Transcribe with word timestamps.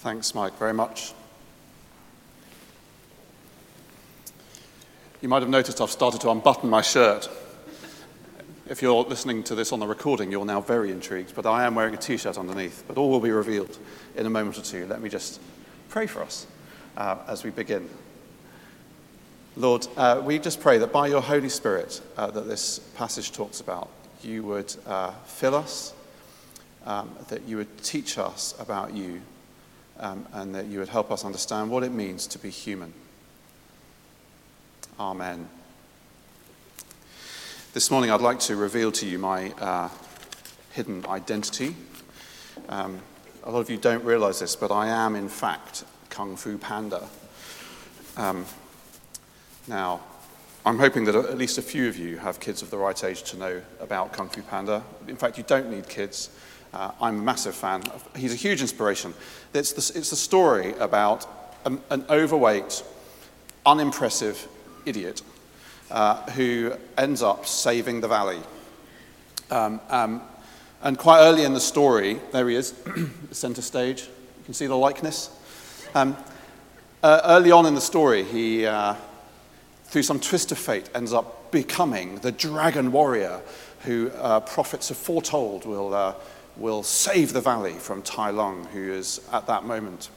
Thanks, 0.00 0.34
Mike, 0.34 0.56
very 0.58 0.72
much. 0.72 1.12
You 5.20 5.28
might 5.28 5.42
have 5.42 5.50
noticed 5.50 5.78
I've 5.78 5.90
started 5.90 6.22
to 6.22 6.30
unbutton 6.30 6.70
my 6.70 6.80
shirt. 6.80 7.28
If 8.70 8.80
you're 8.80 9.04
listening 9.04 9.42
to 9.42 9.54
this 9.54 9.72
on 9.72 9.78
the 9.78 9.86
recording, 9.86 10.32
you're 10.32 10.46
now 10.46 10.62
very 10.62 10.90
intrigued, 10.90 11.34
but 11.34 11.44
I 11.44 11.66
am 11.66 11.74
wearing 11.74 11.92
a 11.92 11.98
t 11.98 12.16
shirt 12.16 12.38
underneath. 12.38 12.82
But 12.88 12.96
all 12.96 13.10
will 13.10 13.20
be 13.20 13.30
revealed 13.30 13.76
in 14.16 14.24
a 14.24 14.30
moment 14.30 14.56
or 14.56 14.62
two. 14.62 14.86
Let 14.86 15.02
me 15.02 15.10
just 15.10 15.38
pray 15.90 16.06
for 16.06 16.22
us 16.22 16.46
uh, 16.96 17.18
as 17.28 17.44
we 17.44 17.50
begin. 17.50 17.86
Lord, 19.54 19.86
uh, 19.98 20.22
we 20.24 20.38
just 20.38 20.62
pray 20.62 20.78
that 20.78 20.92
by 20.92 21.08
your 21.08 21.20
Holy 21.20 21.50
Spirit 21.50 22.00
uh, 22.16 22.30
that 22.30 22.48
this 22.48 22.78
passage 22.96 23.32
talks 23.32 23.60
about, 23.60 23.90
you 24.22 24.44
would 24.44 24.74
uh, 24.86 25.10
fill 25.26 25.54
us, 25.54 25.92
um, 26.86 27.10
that 27.28 27.42
you 27.42 27.58
would 27.58 27.82
teach 27.82 28.16
us 28.16 28.54
about 28.58 28.94
you, 28.94 29.20
um, 30.00 30.26
and 30.32 30.54
that 30.54 30.66
you 30.66 30.78
would 30.80 30.88
help 30.88 31.12
us 31.12 31.24
understand 31.24 31.70
what 31.70 31.84
it 31.84 31.92
means 31.92 32.26
to 32.28 32.38
be 32.38 32.50
human. 32.50 32.92
Amen. 34.98 35.48
This 37.72 37.90
morning, 37.90 38.10
I'd 38.10 38.20
like 38.20 38.40
to 38.40 38.56
reveal 38.56 38.90
to 38.92 39.06
you 39.06 39.18
my 39.18 39.50
uh, 39.52 39.88
hidden 40.72 41.06
identity. 41.06 41.76
Um, 42.68 43.00
a 43.44 43.50
lot 43.50 43.60
of 43.60 43.70
you 43.70 43.76
don't 43.76 44.04
realize 44.04 44.40
this, 44.40 44.56
but 44.56 44.72
I 44.72 44.88
am, 44.88 45.14
in 45.14 45.28
fact, 45.28 45.84
Kung 46.08 46.36
Fu 46.36 46.58
Panda. 46.58 47.08
Um, 48.16 48.44
now, 49.68 50.00
I'm 50.66 50.78
hoping 50.78 51.04
that 51.04 51.14
at 51.14 51.38
least 51.38 51.58
a 51.58 51.62
few 51.62 51.88
of 51.88 51.96
you 51.96 52.18
have 52.18 52.40
kids 52.40 52.60
of 52.60 52.70
the 52.70 52.76
right 52.76 53.02
age 53.04 53.22
to 53.30 53.38
know 53.38 53.62
about 53.80 54.12
Kung 54.12 54.28
Fu 54.28 54.42
Panda. 54.42 54.82
In 55.08 55.16
fact, 55.16 55.38
you 55.38 55.44
don't 55.44 55.70
need 55.70 55.88
kids. 55.88 56.30
Uh, 56.72 56.92
I'm 57.00 57.18
a 57.18 57.22
massive 57.22 57.54
fan. 57.54 57.82
He's 58.16 58.32
a 58.32 58.36
huge 58.36 58.60
inspiration. 58.60 59.12
It's 59.52 59.72
the, 59.72 59.98
it's 59.98 60.10
the 60.10 60.16
story 60.16 60.74
about 60.78 61.26
an, 61.64 61.80
an 61.90 62.04
overweight, 62.08 62.82
unimpressive 63.66 64.46
idiot 64.86 65.22
uh, 65.90 66.22
who 66.30 66.72
ends 66.96 67.22
up 67.22 67.46
saving 67.46 68.00
the 68.00 68.08
valley. 68.08 68.38
Um, 69.50 69.80
um, 69.88 70.22
and 70.82 70.96
quite 70.96 71.20
early 71.20 71.44
in 71.44 71.54
the 71.54 71.60
story, 71.60 72.20
there 72.32 72.48
he 72.48 72.56
is, 72.56 72.74
center 73.32 73.62
stage. 73.62 74.02
You 74.02 74.44
can 74.44 74.54
see 74.54 74.66
the 74.66 74.76
likeness. 74.76 75.36
Um, 75.94 76.16
uh, 77.02 77.20
early 77.24 77.50
on 77.50 77.66
in 77.66 77.74
the 77.74 77.80
story, 77.80 78.22
he, 78.22 78.64
uh, 78.64 78.94
through 79.84 80.04
some 80.04 80.20
twist 80.20 80.52
of 80.52 80.58
fate, 80.58 80.88
ends 80.94 81.12
up 81.12 81.50
becoming 81.50 82.16
the 82.16 82.30
dragon 82.32 82.92
warrior 82.92 83.40
who 83.80 84.10
uh, 84.18 84.40
prophets 84.40 84.88
have 84.88 84.98
foretold 84.98 85.64
will, 85.64 85.92
uh, 85.92 86.14
will 86.60 86.82
save 86.82 87.32
the 87.32 87.40
valley 87.40 87.72
from 87.72 88.02
Tai 88.02 88.30
Lung, 88.30 88.64
who 88.66 88.92
is 88.92 89.20
at 89.32 89.46
that 89.46 89.64
moment 89.64 90.10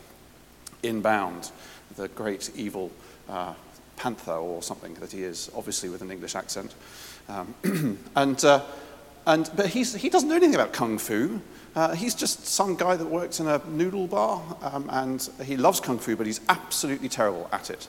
inbound, 0.84 1.52
the 1.96 2.10
great 2.10 2.52
evil 2.56 2.92
uh, 3.30 3.54
panther 3.96 4.34
or 4.34 4.62
something 4.62 4.94
that 4.96 5.12
he 5.12 5.24
is, 5.24 5.50
obviously 5.56 5.90
with 5.90 6.02
an 6.02 6.12
English 6.12 6.36
accent. 6.36 6.76
Um, 7.30 7.56
and, 8.16 8.44
uh, 8.44 8.62
and, 9.26 9.50
but 9.56 9.68
he's, 9.68 9.96
he 9.96 10.10
doesn't 10.10 10.28
know 10.28 10.36
anything 10.36 10.56
about 10.56 10.74
kung 10.74 10.98
fu. 10.98 11.42
Uh, 11.76 11.96
he's 11.96 12.14
just 12.14 12.46
some 12.46 12.76
guy 12.76 12.96
that 12.96 13.06
works 13.06 13.40
in 13.40 13.48
a 13.48 13.62
noodle 13.70 14.08
bar, 14.08 14.44
um, 14.62 14.90
and 14.92 15.30
he 15.44 15.56
loves 15.56 15.80
kung 15.80 15.98
fu, 15.98 16.16
but 16.16 16.28
he's 16.28 16.42
absolutely 16.50 17.10
terrible 17.10 17.48
at 17.52 17.70
it. 17.70 17.88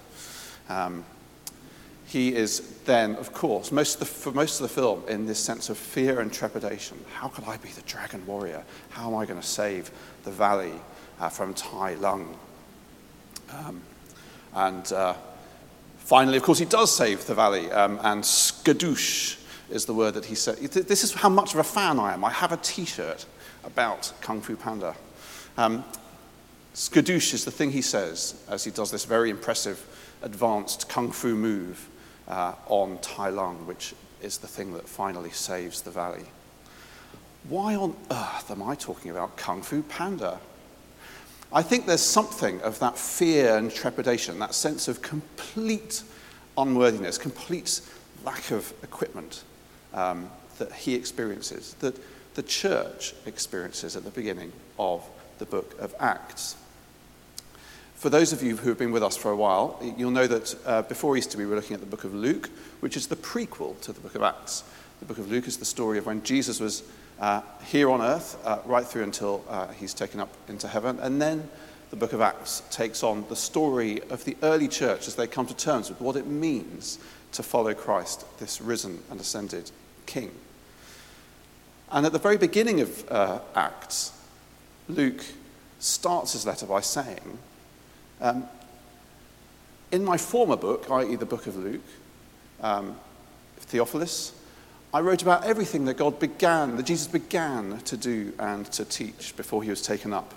Um, 0.68 1.04
he 2.06 2.34
is 2.34 2.60
then, 2.84 3.16
of 3.16 3.32
course, 3.32 3.72
most 3.72 3.98
the, 3.98 4.04
for 4.04 4.32
most 4.32 4.60
of 4.60 4.68
the 4.68 4.74
film, 4.74 5.02
in 5.08 5.26
this 5.26 5.38
sense 5.38 5.70
of 5.70 5.78
fear 5.78 6.20
and 6.20 6.32
trepidation. 6.32 7.02
How 7.14 7.28
could 7.28 7.44
I 7.44 7.56
be 7.56 7.70
the 7.70 7.82
dragon 7.82 8.24
warrior? 8.26 8.62
How 8.90 9.08
am 9.08 9.16
I 9.16 9.26
going 9.26 9.40
to 9.40 9.46
save 9.46 9.90
the 10.24 10.30
valley 10.30 10.72
uh, 11.18 11.28
from 11.28 11.54
Tai 11.54 11.94
Lung? 11.94 12.36
Um, 13.52 13.82
and 14.54 14.92
uh, 14.92 15.14
Finally, 16.04 16.36
of 16.36 16.42
course, 16.42 16.58
he 16.58 16.66
does 16.66 16.94
save 16.94 17.24
the 17.26 17.34
valley, 17.34 17.72
um, 17.72 17.98
and 18.02 18.22
skadoosh 18.22 19.38
is 19.70 19.86
the 19.86 19.94
word 19.94 20.12
that 20.12 20.26
he 20.26 20.34
said. 20.34 20.58
This 20.58 21.02
is 21.02 21.14
how 21.14 21.30
much 21.30 21.54
of 21.54 21.60
a 21.60 21.64
fan 21.64 21.98
I 21.98 22.12
am. 22.12 22.22
I 22.26 22.30
have 22.30 22.52
a 22.52 22.58
t 22.58 22.84
shirt 22.84 23.24
about 23.64 24.12
Kung 24.20 24.42
Fu 24.42 24.54
Panda. 24.54 24.94
Um, 25.56 25.82
skadoosh 26.74 27.32
is 27.32 27.46
the 27.46 27.50
thing 27.50 27.70
he 27.70 27.80
says 27.80 28.34
as 28.50 28.64
he 28.64 28.70
does 28.70 28.90
this 28.90 29.06
very 29.06 29.30
impressive 29.30 29.82
advanced 30.20 30.90
Kung 30.90 31.10
Fu 31.10 31.34
move 31.34 31.88
uh, 32.28 32.54
on 32.66 32.98
Tai 32.98 33.30
Lung, 33.30 33.66
which 33.66 33.94
is 34.22 34.38
the 34.38 34.46
thing 34.46 34.72
that 34.74 34.88
finally 34.88 35.30
saves 35.30 35.82
the 35.82 35.90
valley. 35.90 36.24
Why 37.48 37.74
on 37.74 37.94
earth 38.10 38.50
am 38.50 38.62
I 38.62 38.74
talking 38.74 39.10
about 39.10 39.36
Kung 39.36 39.62
Fu 39.62 39.82
Panda? 39.82 40.40
I 41.52 41.62
think 41.62 41.86
there's 41.86 42.00
something 42.00 42.60
of 42.62 42.78
that 42.78 42.98
fear 42.98 43.56
and 43.56 43.70
trepidation, 43.70 44.38
that 44.38 44.54
sense 44.54 44.88
of 44.88 45.02
complete 45.02 46.02
unworthiness, 46.56 47.18
complete 47.18 47.80
lack 48.24 48.50
of 48.50 48.72
equipment 48.82 49.44
um, 49.92 50.30
that 50.58 50.72
he 50.72 50.94
experiences, 50.94 51.74
that 51.80 51.96
the 52.34 52.42
church 52.42 53.14
experiences 53.26 53.94
at 53.94 54.04
the 54.04 54.10
beginning 54.10 54.52
of 54.78 55.06
the 55.38 55.46
book 55.46 55.78
of 55.78 55.94
Acts. 56.00 56.56
For 57.94 58.10
those 58.10 58.32
of 58.32 58.42
you 58.42 58.56
who 58.56 58.68
have 58.68 58.78
been 58.78 58.92
with 58.92 59.02
us 59.02 59.16
for 59.16 59.30
a 59.30 59.36
while, 59.36 59.80
you'll 59.96 60.10
know 60.10 60.26
that 60.26 60.54
uh, 60.66 60.82
before 60.82 61.16
Easter 61.16 61.38
we 61.38 61.46
were 61.46 61.56
looking 61.56 61.74
at 61.74 61.80
the 61.80 61.86
book 61.86 62.04
of 62.04 62.14
Luke, 62.14 62.50
which 62.80 62.96
is 62.96 63.06
the 63.06 63.16
prequel 63.16 63.80
to 63.80 63.92
the 63.92 64.00
book 64.00 64.14
of 64.14 64.22
Acts. 64.22 64.62
The 65.00 65.06
book 65.06 65.18
of 65.18 65.30
Luke 65.30 65.46
is 65.46 65.56
the 65.56 65.64
story 65.64 65.98
of 65.98 66.06
when 66.06 66.22
Jesus 66.22 66.60
was 66.60 66.82
uh, 67.18 67.40
here 67.64 67.90
on 67.90 68.02
earth, 68.02 68.38
uh, 68.44 68.58
right 68.66 68.84
through 68.84 69.04
until 69.04 69.44
uh, 69.48 69.68
he's 69.68 69.94
taken 69.94 70.20
up 70.20 70.34
into 70.48 70.68
heaven. 70.68 70.98
And 71.00 71.20
then 71.20 71.48
the 71.90 71.96
book 71.96 72.12
of 72.12 72.20
Acts 72.20 72.62
takes 72.70 73.02
on 73.02 73.24
the 73.28 73.36
story 73.36 74.02
of 74.10 74.24
the 74.24 74.36
early 74.42 74.68
church 74.68 75.08
as 75.08 75.14
they 75.14 75.26
come 75.26 75.46
to 75.46 75.56
terms 75.56 75.88
with 75.88 76.00
what 76.00 76.16
it 76.16 76.26
means 76.26 76.98
to 77.32 77.42
follow 77.42 77.72
Christ, 77.74 78.24
this 78.38 78.60
risen 78.60 79.00
and 79.10 79.20
ascended 79.20 79.70
King. 80.06 80.30
And 81.90 82.04
at 82.04 82.12
the 82.12 82.18
very 82.18 82.36
beginning 82.36 82.80
of 82.80 83.10
uh, 83.10 83.38
Acts, 83.54 84.12
Luke 84.88 85.24
starts 85.78 86.32
his 86.32 86.46
letter 86.46 86.66
by 86.66 86.80
saying, 86.80 87.38
um, 88.24 88.48
In 89.92 90.04
my 90.04 90.16
former 90.16 90.56
book, 90.56 90.90
i.e., 90.90 91.14
the 91.16 91.26
book 91.26 91.46
of 91.46 91.56
Luke, 91.56 91.82
um, 92.60 92.96
Theophilus, 93.58 94.32
I 94.92 95.00
wrote 95.00 95.22
about 95.22 95.44
everything 95.44 95.84
that 95.84 95.94
God 95.94 96.18
began, 96.18 96.76
that 96.76 96.86
Jesus 96.86 97.06
began 97.06 97.80
to 97.80 97.96
do 97.96 98.32
and 98.38 98.64
to 98.72 98.84
teach 98.84 99.36
before 99.36 99.62
he 99.62 99.70
was 99.70 99.82
taken 99.82 100.12
up. 100.12 100.32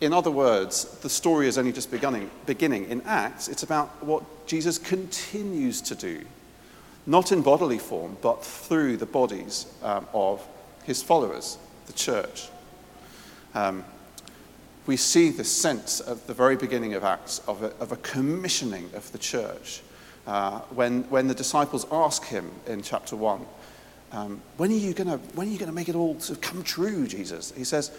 In 0.00 0.12
other 0.12 0.30
words, 0.30 0.84
the 1.02 1.08
story 1.08 1.46
is 1.46 1.56
only 1.56 1.72
just 1.72 1.90
beginning. 1.90 2.30
beginning. 2.46 2.86
In 2.86 3.02
Acts, 3.02 3.48
it's 3.48 3.62
about 3.62 4.02
what 4.04 4.24
Jesus 4.46 4.76
continues 4.76 5.80
to 5.82 5.94
do, 5.94 6.22
not 7.06 7.30
in 7.30 7.42
bodily 7.42 7.78
form, 7.78 8.16
but 8.22 8.44
through 8.44 8.96
the 8.96 9.06
bodies 9.06 9.66
um, 9.82 10.06
of 10.12 10.46
his 10.82 11.02
followers, 11.02 11.58
the 11.86 11.92
church. 11.92 12.48
Um, 13.54 13.84
we 14.86 14.96
see 14.96 15.30
the 15.30 15.44
sense 15.44 16.00
at 16.00 16.26
the 16.26 16.34
very 16.34 16.56
beginning 16.56 16.94
of 16.94 17.04
Acts 17.04 17.40
of 17.48 17.62
a, 17.62 17.68
of 17.80 17.92
a 17.92 17.96
commissioning 17.96 18.90
of 18.94 19.10
the 19.12 19.18
church 19.18 19.80
uh, 20.26 20.60
when, 20.70 21.02
when 21.04 21.28
the 21.28 21.34
disciples 21.34 21.86
ask 21.92 22.24
him 22.24 22.50
in 22.66 22.82
chapter 22.82 23.16
1, 23.16 23.44
um, 24.12 24.40
when 24.56 24.70
are 24.70 24.74
you 24.74 24.94
going 24.94 25.18
to 25.18 25.72
make 25.72 25.88
it 25.88 25.94
all 25.94 26.16
of 26.16 26.40
come 26.40 26.62
true, 26.62 27.06
Jesus? 27.06 27.52
He 27.56 27.64
says, 27.64 27.90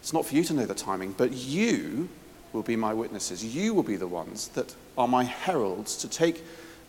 It's 0.00 0.12
not 0.12 0.26
for 0.26 0.34
you 0.34 0.42
to 0.44 0.54
know 0.54 0.66
the 0.66 0.74
timing, 0.74 1.12
but 1.12 1.32
you 1.32 2.08
will 2.52 2.62
be 2.62 2.76
my 2.76 2.94
witnesses. 2.94 3.44
You 3.44 3.74
will 3.74 3.82
be 3.82 3.96
the 3.96 4.08
ones 4.08 4.48
that 4.48 4.74
are 4.96 5.06
my 5.06 5.24
heralds 5.24 5.96
to 5.98 6.08
take 6.08 6.42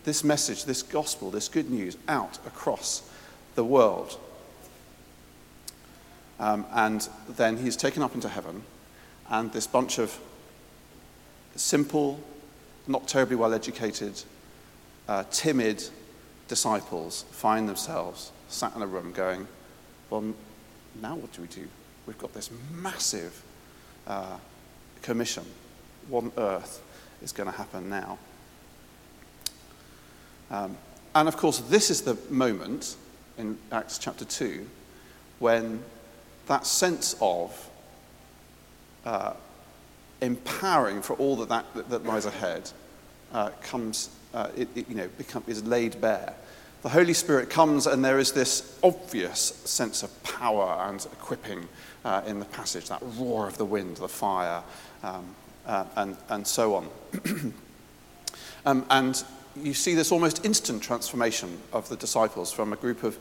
this 0.04 0.24
message, 0.24 0.64
this 0.64 0.82
gospel, 0.82 1.30
this 1.30 1.48
good 1.48 1.70
news 1.70 1.96
out 2.08 2.38
across 2.46 3.08
the 3.54 3.64
world. 3.64 4.18
Um, 6.40 6.66
and 6.72 7.08
then 7.28 7.58
he's 7.58 7.76
taken 7.76 8.02
up 8.02 8.14
into 8.14 8.28
heaven, 8.28 8.64
and 9.32 9.50
this 9.52 9.66
bunch 9.66 9.98
of 9.98 10.16
simple, 11.56 12.20
not 12.86 13.08
terribly 13.08 13.34
well 13.34 13.52
educated 13.52 14.22
uh, 15.08 15.24
timid 15.30 15.82
disciples 16.48 17.24
find 17.30 17.68
themselves 17.68 18.30
sat 18.48 18.76
in 18.76 18.82
a 18.82 18.86
room 18.86 19.10
going, 19.12 19.48
Well, 20.10 20.34
now 21.00 21.16
what 21.16 21.32
do 21.32 21.40
we 21.40 21.48
do? 21.48 21.66
We've 22.06 22.18
got 22.18 22.34
this 22.34 22.50
massive 22.70 23.42
uh, 24.06 24.36
commission. 25.00 25.44
What 26.08 26.24
on 26.24 26.32
earth 26.36 26.82
is 27.22 27.32
going 27.32 27.50
to 27.50 27.56
happen 27.56 27.88
now? 27.88 28.18
Um, 30.50 30.76
and 31.14 31.26
of 31.26 31.38
course, 31.38 31.58
this 31.60 31.90
is 31.90 32.02
the 32.02 32.18
moment 32.28 32.96
in 33.38 33.56
Acts 33.70 33.96
chapter 33.96 34.26
2 34.26 34.68
when 35.38 35.82
that 36.48 36.66
sense 36.66 37.16
of 37.20 37.70
uh, 39.04 39.34
empowering 40.20 41.02
for 41.02 41.14
all 41.14 41.36
that, 41.36 41.48
that, 41.74 41.88
that 41.90 42.04
lies 42.04 42.26
ahead 42.26 42.70
uh, 43.32 43.50
comes 43.62 44.10
uh, 44.34 44.48
it, 44.56 44.68
it, 44.74 44.88
you 44.88 44.94
know, 44.94 45.08
become, 45.18 45.44
is 45.46 45.62
laid 45.64 46.00
bare 46.00 46.34
the 46.82 46.88
Holy 46.88 47.14
Spirit 47.14 47.48
comes, 47.48 47.86
and 47.86 48.04
there 48.04 48.18
is 48.18 48.32
this 48.32 48.76
obvious 48.82 49.40
sense 49.40 50.02
of 50.02 50.22
power 50.24 50.88
and 50.88 51.04
equipping 51.12 51.68
uh, 52.04 52.22
in 52.26 52.40
the 52.40 52.44
passage 52.46 52.88
that 52.88 53.00
roar 53.16 53.46
of 53.46 53.56
the 53.56 53.64
wind, 53.64 53.98
the 53.98 54.08
fire, 54.08 54.62
um, 55.04 55.24
uh, 55.64 55.84
and, 55.94 56.16
and 56.28 56.44
so 56.44 56.74
on. 56.74 56.88
um, 58.66 58.84
and 58.90 59.22
you 59.54 59.72
see 59.72 59.94
this 59.94 60.10
almost 60.10 60.44
instant 60.44 60.82
transformation 60.82 61.56
of 61.72 61.88
the 61.88 61.94
disciples 61.94 62.50
from 62.50 62.72
a 62.72 62.76
group 62.76 63.04
of 63.04 63.16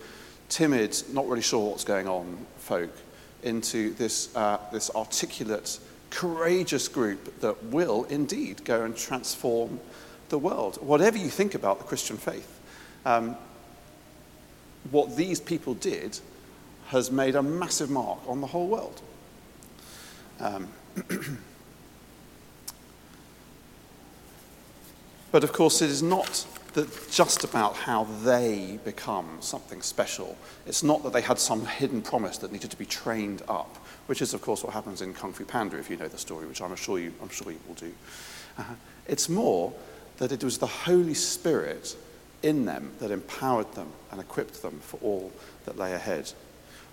timid, 0.50 1.00
not 1.14 1.28
really 1.28 1.44
sure 1.44 1.70
what's 1.70 1.84
going 1.84 2.08
on 2.08 2.44
folk 2.58 2.90
into 3.44 3.94
this, 3.94 4.36
uh, 4.36 4.60
this 4.72 4.90
articulate, 4.92 5.80
courageous 6.10 6.88
group 6.88 7.40
that 7.42 7.64
will 7.66 8.04
indeed 8.06 8.64
go 8.66 8.84
and 8.84 8.96
transform 8.96 9.80
the 10.30 10.38
world. 10.38 10.78
Whatever 10.82 11.18
you 11.18 11.30
think 11.30 11.56
about 11.56 11.80
the 11.80 11.86
Christian 11.86 12.18
faith, 12.18 12.60
um, 13.06 13.36
what 14.90 15.16
these 15.16 15.40
people 15.40 15.74
did 15.76 16.20
has 16.88 17.12
made 17.12 17.36
a 17.36 17.44
massive 17.44 17.90
mark 17.90 18.20
on 18.28 18.42
the 18.42 18.48
whole 18.48 18.68
world. 18.68 19.02
Um, 20.40 20.68
but 25.32 25.44
of 25.44 25.54
course, 25.54 25.82
it 25.82 25.90
is 25.90 26.04
not 26.04 26.46
that 26.74 27.12
just 27.12 27.44
about 27.44 27.76
how 27.76 28.06
they 28.24 28.80
become 28.86 29.38
something 29.42 29.82
special. 29.82 30.38
It's 30.66 30.84
not 30.84 31.04
that 31.04 31.14
they 31.14 31.22
had 31.22 31.38
some 31.38 31.66
hidden 31.66 32.02
promise 32.02 32.38
that 32.40 32.52
needed 32.52 32.72
to 32.72 32.78
be 32.78 32.86
trained 32.86 33.42
up, 33.50 33.78
which 34.06 34.22
is, 34.22 34.34
of 34.34 34.42
course, 34.42 34.64
what 34.64 34.74
happens 34.74 35.02
in 35.02 35.14
Kung 35.14 35.34
Fu 35.34 35.44
Panda, 35.44 35.78
if 35.78 35.90
you 35.90 35.98
know 35.98 36.08
the 36.08 36.18
story, 36.18 36.48
which 36.48 36.62
I'm 36.62 36.76
sure 36.76 36.98
you, 36.98 37.14
I'm 37.22 37.30
sure 37.30 37.52
you 37.52 37.60
will 37.68 37.76
do. 37.76 37.94
Uh, 38.58 38.64
it's 39.08 39.28
more 39.28 39.74
that 40.18 40.32
it 40.32 40.44
was 40.44 40.58
the 40.60 40.68
Holy 40.68 41.14
Spirit 41.14 41.96
in 42.44 42.66
them 42.66 42.92
that 43.00 43.12
empowered 43.12 43.72
them 43.74 43.90
and 44.12 44.22
equipped 44.22 44.62
them 44.62 44.80
for 44.80 44.98
all 45.02 45.32
that 45.66 45.78
lay 45.78 45.94
ahead. 45.94 46.32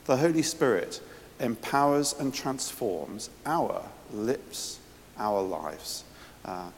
The 0.06 0.16
Holy 0.16 0.42
Spirit 0.42 1.00
empowers 1.40 2.14
and 2.18 2.34
transforms 2.34 3.30
our 3.46 3.84
lips, 4.12 4.78
our 5.18 5.40
lives. 5.42 6.04
Uh, 6.44 6.70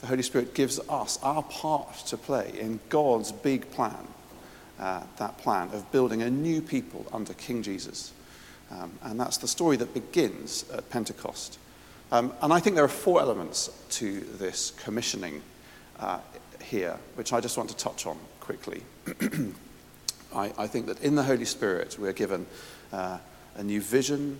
the 0.00 0.06
Holy 0.06 0.22
Spirit 0.22 0.54
gives 0.54 0.78
us 0.88 1.18
our 1.22 1.42
part 1.42 1.94
to 2.06 2.16
play 2.16 2.52
in 2.58 2.80
God's 2.88 3.32
big 3.32 3.70
plan, 3.70 4.06
uh, 4.78 5.02
that 5.16 5.38
plan 5.38 5.70
of 5.72 5.90
building 5.92 6.22
a 6.22 6.30
new 6.30 6.60
people 6.60 7.06
under 7.12 7.32
King 7.34 7.62
Jesus. 7.62 8.12
Um, 8.70 8.92
and 9.02 9.18
that's 9.18 9.38
the 9.38 9.48
story 9.48 9.76
that 9.76 9.94
begins 9.94 10.68
at 10.70 10.88
Pentecost. 10.90 11.58
Um, 12.12 12.32
and 12.42 12.52
I 12.52 12.60
think 12.60 12.76
there 12.76 12.84
are 12.84 12.88
four 12.88 13.20
elements 13.20 13.70
to 13.90 14.20
this 14.20 14.72
commissioning 14.82 15.42
uh, 15.98 16.20
here, 16.62 16.96
which 17.14 17.32
I 17.32 17.40
just 17.40 17.56
want 17.56 17.70
to 17.70 17.76
touch 17.76 18.06
on 18.06 18.18
quickly. 18.40 18.82
I, 20.34 20.52
I, 20.58 20.66
think 20.66 20.86
that 20.86 21.02
in 21.02 21.14
the 21.14 21.22
Holy 21.22 21.44
Spirit, 21.44 21.98
we 21.98 22.08
are 22.08 22.12
given 22.12 22.46
uh, 22.92 23.18
a 23.56 23.62
new 23.62 23.80
vision, 23.80 24.38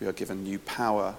we 0.00 0.06
are 0.06 0.12
given 0.12 0.42
new 0.42 0.58
power, 0.60 1.14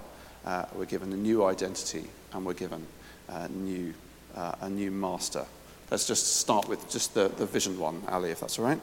uh, 0.45 0.65
we're 0.75 0.85
given 0.85 1.13
a 1.13 1.17
new 1.17 1.45
identity, 1.45 2.05
and 2.33 2.45
we're 2.45 2.53
given 2.53 2.85
a 3.27 3.47
new, 3.49 3.93
uh, 4.35 4.55
a 4.61 4.69
new 4.69 4.91
master. 4.91 5.45
Let's 5.91 6.07
just 6.07 6.37
start 6.37 6.67
with 6.67 6.89
just 6.89 7.13
the, 7.13 7.27
the 7.29 7.45
vision 7.45 7.79
one, 7.79 8.01
Ali, 8.07 8.31
if 8.31 8.39
that's 8.39 8.57
all 8.59 8.65
right. 8.65 8.81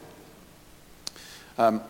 Um, 1.57 1.81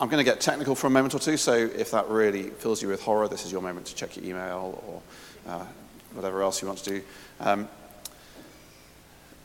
I'm 0.00 0.08
going 0.08 0.24
to 0.24 0.30
get 0.30 0.40
technical 0.40 0.74
for 0.74 0.86
a 0.86 0.90
moment 0.90 1.14
or 1.14 1.18
two, 1.18 1.36
so 1.36 1.52
if 1.52 1.90
that 1.90 2.08
really 2.08 2.44
fills 2.44 2.80
you 2.80 2.88
with 2.88 3.02
horror, 3.02 3.28
this 3.28 3.44
is 3.44 3.52
your 3.52 3.60
moment 3.60 3.86
to 3.86 3.94
check 3.94 4.16
your 4.16 4.24
email 4.24 4.82
or 4.86 5.02
uh, 5.52 5.64
whatever 6.14 6.42
else 6.42 6.62
you 6.62 6.68
want 6.68 6.80
to 6.80 6.90
do. 6.90 7.02
Um, 7.38 7.68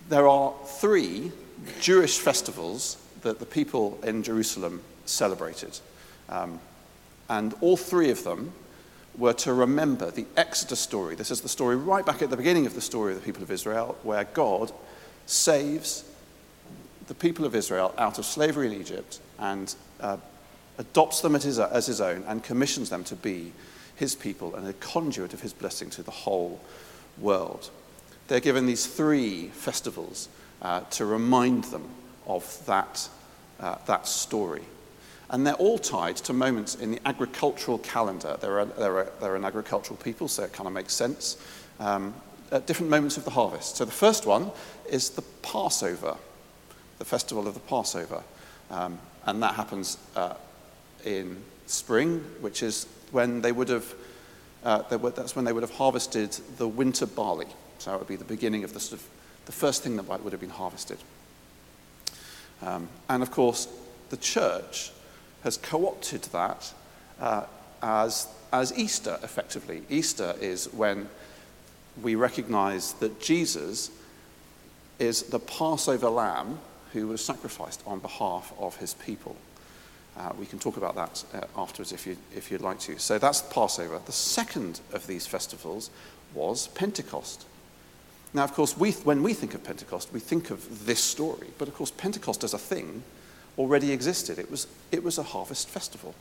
there 0.07 0.27
are 0.27 0.53
three 0.79 1.31
Jewish 1.81 2.19
festivals 2.19 2.97
that 3.21 3.39
the 3.39 3.45
people 3.45 3.99
in 4.03 4.23
Jerusalem 4.23 4.81
celebrated. 5.05 5.77
Um, 6.29 6.59
and 7.29 7.53
all 7.59 7.75
three 7.75 8.11
of 8.11 8.23
them 8.23 8.53
were 9.17 9.33
to 9.33 9.53
remember 9.53 10.11
the 10.11 10.25
Exodus 10.35 10.79
story. 10.79 11.15
This 11.15 11.31
is 11.31 11.41
the 11.41 11.49
story 11.49 11.75
right 11.75 12.05
back 12.05 12.21
at 12.21 12.29
the 12.29 12.37
beginning 12.37 12.65
of 12.65 12.75
the 12.75 12.81
story 12.81 13.13
of 13.13 13.19
the 13.19 13.25
people 13.25 13.43
of 13.43 13.51
Israel, 13.51 13.97
where 14.03 14.25
God 14.25 14.71
saves 15.25 16.03
the 17.07 17.13
people 17.13 17.45
of 17.45 17.55
Israel 17.55 17.93
out 17.97 18.19
of 18.19 18.25
slavery 18.25 18.67
in 18.67 18.79
Egypt 18.79 19.19
and 19.39 19.73
uh, 20.01 20.17
adopts 20.77 21.21
them 21.21 21.35
as 21.35 21.43
his, 21.43 21.59
as 21.59 21.85
his 21.85 22.01
own 22.01 22.23
and 22.27 22.43
commissions 22.43 22.89
them 22.89 23.03
to 23.05 23.15
be 23.15 23.51
his 23.95 24.15
people 24.15 24.55
and 24.55 24.67
a 24.67 24.73
conduit 24.73 25.33
of 25.33 25.41
his 25.41 25.53
blessing 25.53 25.89
to 25.89 26.03
the 26.03 26.11
whole 26.11 26.59
world. 27.17 27.69
They're 28.27 28.39
given 28.39 28.65
these 28.65 28.85
three 28.85 29.47
festivals 29.47 30.27
uh, 30.61 30.81
to 30.91 31.05
remind 31.05 31.65
them 31.65 31.87
of 32.27 32.65
that, 32.65 33.07
uh, 33.59 33.75
that 33.85 34.07
story. 34.07 34.63
And 35.29 35.45
they're 35.45 35.53
all 35.55 35.79
tied 35.79 36.17
to 36.17 36.33
moments 36.33 36.75
in 36.75 36.91
the 36.91 36.99
agricultural 37.05 37.79
calendar. 37.79 38.37
They're, 38.39 38.65
they're, 38.65 39.09
they're 39.19 39.35
an 39.35 39.45
agricultural 39.45 39.97
people, 39.97 40.27
so 40.27 40.43
it 40.43 40.53
kind 40.53 40.67
of 40.67 40.73
makes 40.73 40.93
sense. 40.93 41.37
Um, 41.79 42.13
at 42.51 42.67
different 42.67 42.89
moments 42.89 43.17
of 43.17 43.25
the 43.25 43.31
harvest. 43.31 43.77
So 43.77 43.85
the 43.85 43.91
first 43.91 44.25
one 44.25 44.51
is 44.89 45.09
the 45.09 45.23
Passover, 45.41 46.15
the 46.99 47.05
festival 47.05 47.47
of 47.47 47.53
the 47.53 47.59
Passover. 47.59 48.23
Um, 48.69 48.99
and 49.25 49.41
that 49.41 49.55
happens 49.55 49.97
uh, 50.15 50.35
in 51.03 51.37
spring, 51.65 52.19
which 52.41 52.61
is 52.61 52.87
when 53.11 53.41
they 53.41 53.51
would 53.51 53.69
have, 53.69 53.93
uh, 54.63 54.83
they 54.83 54.97
would, 54.97 55.15
that's 55.15 55.35
when 55.35 55.45
they 55.45 55.53
would 55.53 55.63
have 55.63 55.73
harvested 55.73 56.31
the 56.57 56.67
winter 56.67 57.05
barley. 57.05 57.47
So 57.79 57.93
it 57.93 57.97
would 57.99 58.07
be 58.07 58.15
the 58.15 58.23
beginning 58.23 58.63
of 58.63 58.73
the, 58.73 58.79
sort 58.79 59.01
of, 59.01 59.07
the 59.45 59.51
first 59.51 59.83
thing 59.83 59.95
that 59.95 60.07
would 60.07 60.33
have 60.33 60.41
been 60.41 60.49
harvested. 60.49 60.97
Um, 62.61 62.87
and 63.09 63.21
of 63.21 63.31
course, 63.31 63.67
the 64.09 64.17
church 64.17 64.91
has 65.45 65.57
co 65.57 65.87
opted 65.87 66.23
that 66.23 66.73
uh, 67.21 67.43
as, 67.81 68.27
as 68.51 68.77
Easter, 68.77 69.17
effectively. 69.23 69.83
Easter 69.89 70.35
is 70.41 70.65
when 70.73 71.07
we 72.01 72.15
recognize 72.15 72.93
that 72.93 73.21
Jesus 73.21 73.91
is 74.99 75.23
the 75.23 75.39
Passover 75.39 76.09
lamb 76.09 76.59
who 76.93 77.07
was 77.07 77.23
sacrificed 77.23 77.81
on 77.85 77.99
behalf 77.99 78.53
of 78.57 78.75
his 78.77 78.95
people. 78.95 79.35
Uh, 80.17 80.31
we 80.39 80.45
can 80.45 80.57
talk 80.57 80.77
about 80.77 80.95
that 80.95 81.23
uh, 81.33 81.61
afterwards 81.61 81.91
if, 81.91 82.07
you, 82.07 82.17
if 82.35 82.49
you'd 82.49 82.61
like 82.61 82.79
to. 82.79 82.97
So 82.97 83.19
that's 83.19 83.41
Passover. 83.43 83.99
The 84.05 84.11
second 84.11 84.79
of 84.93 85.05
these 85.05 85.27
festivals 85.27 85.91
was 86.33 86.69
Pentecost. 86.69 87.45
Now, 88.33 88.45
of 88.45 88.53
course, 88.53 88.75
we, 88.77 88.91
when 88.91 89.21
we 89.21 89.33
think 89.33 89.53
of 89.53 89.63
Pentecost, 89.63 90.11
we 90.11 90.19
think 90.19 90.49
of 90.49 90.85
this 90.85 91.03
story. 91.03 91.49
But 91.57 91.67
of 91.67 91.75
course, 91.75 91.91
Pentecost 91.91 92.43
as 92.43 92.53
a 92.53 92.57
thing 92.57 93.03
already 93.57 93.91
existed. 93.91 94.39
It 94.39 94.51
was, 94.51 94.67
it 94.91 95.03
was 95.03 95.17
a 95.17 95.23
harvest 95.23 95.69
festival. 95.69 96.13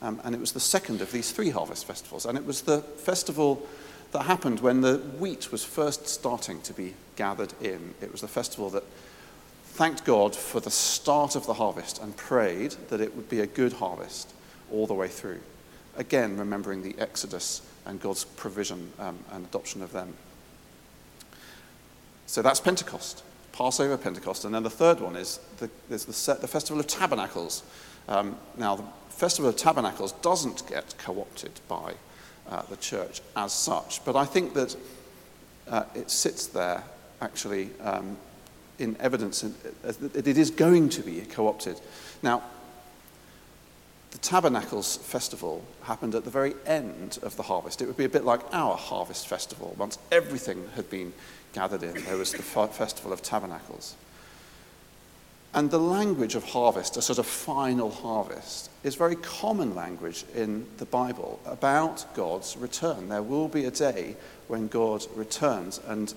Um, 0.00 0.20
and 0.24 0.34
it 0.34 0.40
was 0.40 0.52
the 0.52 0.60
second 0.60 1.00
of 1.00 1.10
these 1.10 1.32
three 1.32 1.50
harvest 1.50 1.84
festivals. 1.84 2.24
And 2.24 2.38
it 2.38 2.46
was 2.46 2.62
the 2.62 2.80
festival 2.80 3.66
that 4.12 4.22
happened 4.22 4.60
when 4.60 4.80
the 4.80 4.98
wheat 5.18 5.50
was 5.52 5.64
first 5.64 6.06
starting 6.06 6.60
to 6.62 6.72
be 6.72 6.94
gathered 7.16 7.52
in. 7.60 7.94
It 8.00 8.12
was 8.12 8.20
the 8.20 8.28
festival 8.28 8.70
that 8.70 8.84
thanked 9.64 10.04
God 10.04 10.34
for 10.34 10.60
the 10.60 10.70
start 10.70 11.36
of 11.36 11.46
the 11.46 11.54
harvest 11.54 12.02
and 12.02 12.16
prayed 12.16 12.72
that 12.88 13.00
it 13.00 13.14
would 13.14 13.28
be 13.28 13.40
a 13.40 13.46
good 13.46 13.74
harvest 13.74 14.32
all 14.72 14.86
the 14.86 14.94
way 14.94 15.08
through. 15.08 15.40
Again, 15.96 16.36
remembering 16.36 16.82
the 16.82 16.96
Exodus 16.98 17.62
and 17.86 18.00
God's 18.00 18.24
provision 18.24 18.92
um, 18.98 19.18
and 19.32 19.44
adoption 19.44 19.82
of 19.82 19.92
them. 19.92 20.14
So 22.26 22.42
that's 22.42 22.60
Pentecost, 22.60 23.22
Passover, 23.58 23.96
Pentecost. 23.96 24.44
And 24.44 24.54
then 24.54 24.62
the 24.62 24.70
third 24.70 25.00
one 25.00 25.16
is 25.16 25.40
the, 25.56 25.68
the, 25.88 25.98
set, 25.98 26.40
the 26.40 26.46
Festival 26.46 26.78
of 26.78 26.86
Tabernacles. 26.86 27.64
Um, 28.06 28.36
now, 28.56 28.76
the 28.76 28.84
Festival 29.10 29.50
of 29.50 29.56
Tabernacles 29.56 30.12
doesn't 30.12 30.62
get 30.68 30.94
co 30.96 31.20
opted 31.20 31.50
by 31.66 31.94
uh, 32.48 32.62
the 32.70 32.76
church 32.76 33.20
as 33.36 33.52
such, 33.52 34.04
but 34.04 34.14
I 34.14 34.24
think 34.26 34.54
that 34.54 34.76
uh, 35.66 35.82
it 35.96 36.08
sits 36.08 36.46
there 36.46 36.84
actually 37.20 37.70
um, 37.80 38.16
in 38.78 38.96
evidence 39.00 39.40
that 39.40 40.28
it 40.28 40.38
is 40.38 40.52
going 40.52 40.88
to 40.90 41.02
be 41.02 41.20
co 41.22 41.48
opted. 41.48 41.80
Now, 42.22 42.44
the 44.12 44.18
Tabernacles 44.18 44.98
festival 44.98 45.64
happened 45.82 46.14
at 46.14 46.24
the 46.24 46.30
very 46.30 46.54
end 46.64 47.18
of 47.22 47.36
the 47.36 47.42
harvest. 47.42 47.82
It 47.82 47.86
would 47.86 47.96
be 47.96 48.04
a 48.04 48.08
bit 48.08 48.24
like 48.24 48.40
our 48.52 48.76
harvest 48.76 49.26
festival. 49.26 49.74
Once 49.76 49.98
everything 50.12 50.68
had 50.76 50.88
been 50.88 51.12
gathered 51.52 51.82
in, 51.82 52.04
there 52.04 52.16
was 52.16 52.32
the 52.32 52.42
festival 52.42 53.12
of 53.12 53.22
tabernacles. 53.22 53.94
And 55.54 55.70
the 55.70 55.78
language 55.78 56.34
of 56.34 56.44
harvest, 56.44 56.96
a 56.96 57.02
sort 57.02 57.18
of 57.18 57.26
final 57.26 57.90
harvest, 57.90 58.70
is 58.84 58.94
very 58.94 59.16
common 59.16 59.74
language 59.74 60.24
in 60.34 60.66
the 60.76 60.84
Bible 60.84 61.40
about 61.46 62.14
God's 62.14 62.56
return. 62.56 63.08
There 63.08 63.22
will 63.22 63.48
be 63.48 63.64
a 63.64 63.70
day 63.70 64.14
when 64.46 64.68
God 64.68 65.06
returns 65.16 65.80
and 65.86 66.12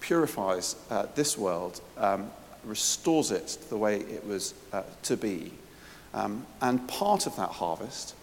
purifies 0.00 0.76
uh, 0.90 1.06
this 1.14 1.36
world, 1.36 1.80
um, 1.98 2.30
restores 2.64 3.30
it 3.30 3.46
to 3.48 3.68
the 3.68 3.76
way 3.76 3.98
it 3.98 4.26
was 4.26 4.54
uh, 4.72 4.82
to 5.02 5.16
be. 5.16 5.52
Um, 6.14 6.46
and 6.60 6.86
part 6.88 7.26
of 7.26 7.36
that 7.36 7.50
harvest 7.50 8.14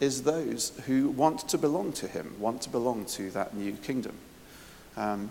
is 0.00 0.22
those 0.22 0.72
who 0.86 1.08
want 1.10 1.48
to 1.48 1.58
belong 1.58 1.92
to 1.94 2.08
him, 2.08 2.34
want 2.38 2.62
to 2.62 2.70
belong 2.70 3.04
to 3.06 3.30
that 3.30 3.54
new 3.54 3.72
kingdom. 3.72 4.16
Um, 4.96 5.30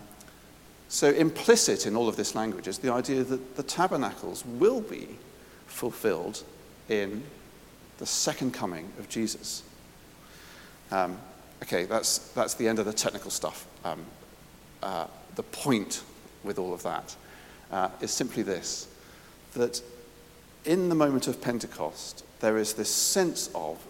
So, 0.94 1.10
implicit 1.10 1.88
in 1.88 1.96
all 1.96 2.08
of 2.08 2.14
this 2.14 2.36
language 2.36 2.68
is 2.68 2.78
the 2.78 2.92
idea 2.92 3.24
that 3.24 3.56
the 3.56 3.64
tabernacles 3.64 4.44
will 4.46 4.80
be 4.80 5.08
fulfilled 5.66 6.44
in 6.88 7.24
the 7.98 8.06
second 8.06 8.54
coming 8.54 8.92
of 9.00 9.08
Jesus. 9.08 9.64
Um, 10.92 11.18
okay, 11.64 11.84
that's, 11.86 12.18
that's 12.34 12.54
the 12.54 12.68
end 12.68 12.78
of 12.78 12.86
the 12.86 12.92
technical 12.92 13.32
stuff. 13.32 13.66
Um, 13.84 14.04
uh, 14.84 15.08
the 15.34 15.42
point 15.42 16.04
with 16.44 16.60
all 16.60 16.72
of 16.72 16.84
that 16.84 17.16
uh, 17.72 17.88
is 18.00 18.12
simply 18.12 18.44
this 18.44 18.86
that 19.54 19.82
in 20.64 20.90
the 20.90 20.94
moment 20.94 21.26
of 21.26 21.42
Pentecost, 21.42 22.24
there 22.38 22.56
is 22.56 22.74
this 22.74 22.88
sense 22.88 23.50
of 23.52 23.84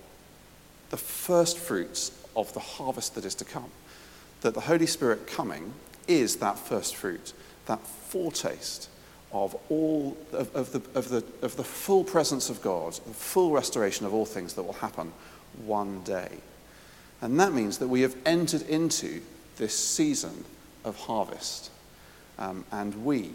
the 0.88 0.96
first 0.96 1.58
fruits 1.58 2.12
of 2.34 2.50
the 2.54 2.60
harvest 2.60 3.14
that 3.14 3.26
is 3.26 3.34
to 3.34 3.44
come. 3.44 3.70
That 4.40 4.54
the 4.54 4.60
Holy 4.60 4.86
Spirit 4.86 5.26
coming 5.26 5.74
is 6.08 6.36
that 6.36 6.58
first 6.58 6.96
fruit, 6.96 7.32
that 7.66 7.84
foretaste 7.86 8.88
of 9.32 9.56
all 9.68 10.16
of, 10.32 10.54
of, 10.54 10.72
the, 10.72 10.98
of, 10.98 11.08
the, 11.08 11.24
of 11.42 11.56
the 11.56 11.64
full 11.64 12.04
presence 12.04 12.50
of 12.50 12.62
God, 12.62 12.92
the 12.92 13.14
full 13.14 13.50
restoration 13.50 14.06
of 14.06 14.14
all 14.14 14.24
things 14.24 14.54
that 14.54 14.62
will 14.62 14.74
happen 14.74 15.12
one 15.64 16.02
day. 16.02 16.30
And 17.20 17.38
that 17.40 17.52
means 17.52 17.78
that 17.78 17.88
we 17.88 18.02
have 18.02 18.16
entered 18.26 18.62
into 18.62 19.20
this 19.56 19.76
season 19.76 20.44
of 20.84 20.96
harvest. 20.96 21.70
Um, 22.38 22.64
and 22.70 23.04
we 23.04 23.30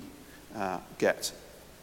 uh, 0.56 0.80
get 0.98 1.32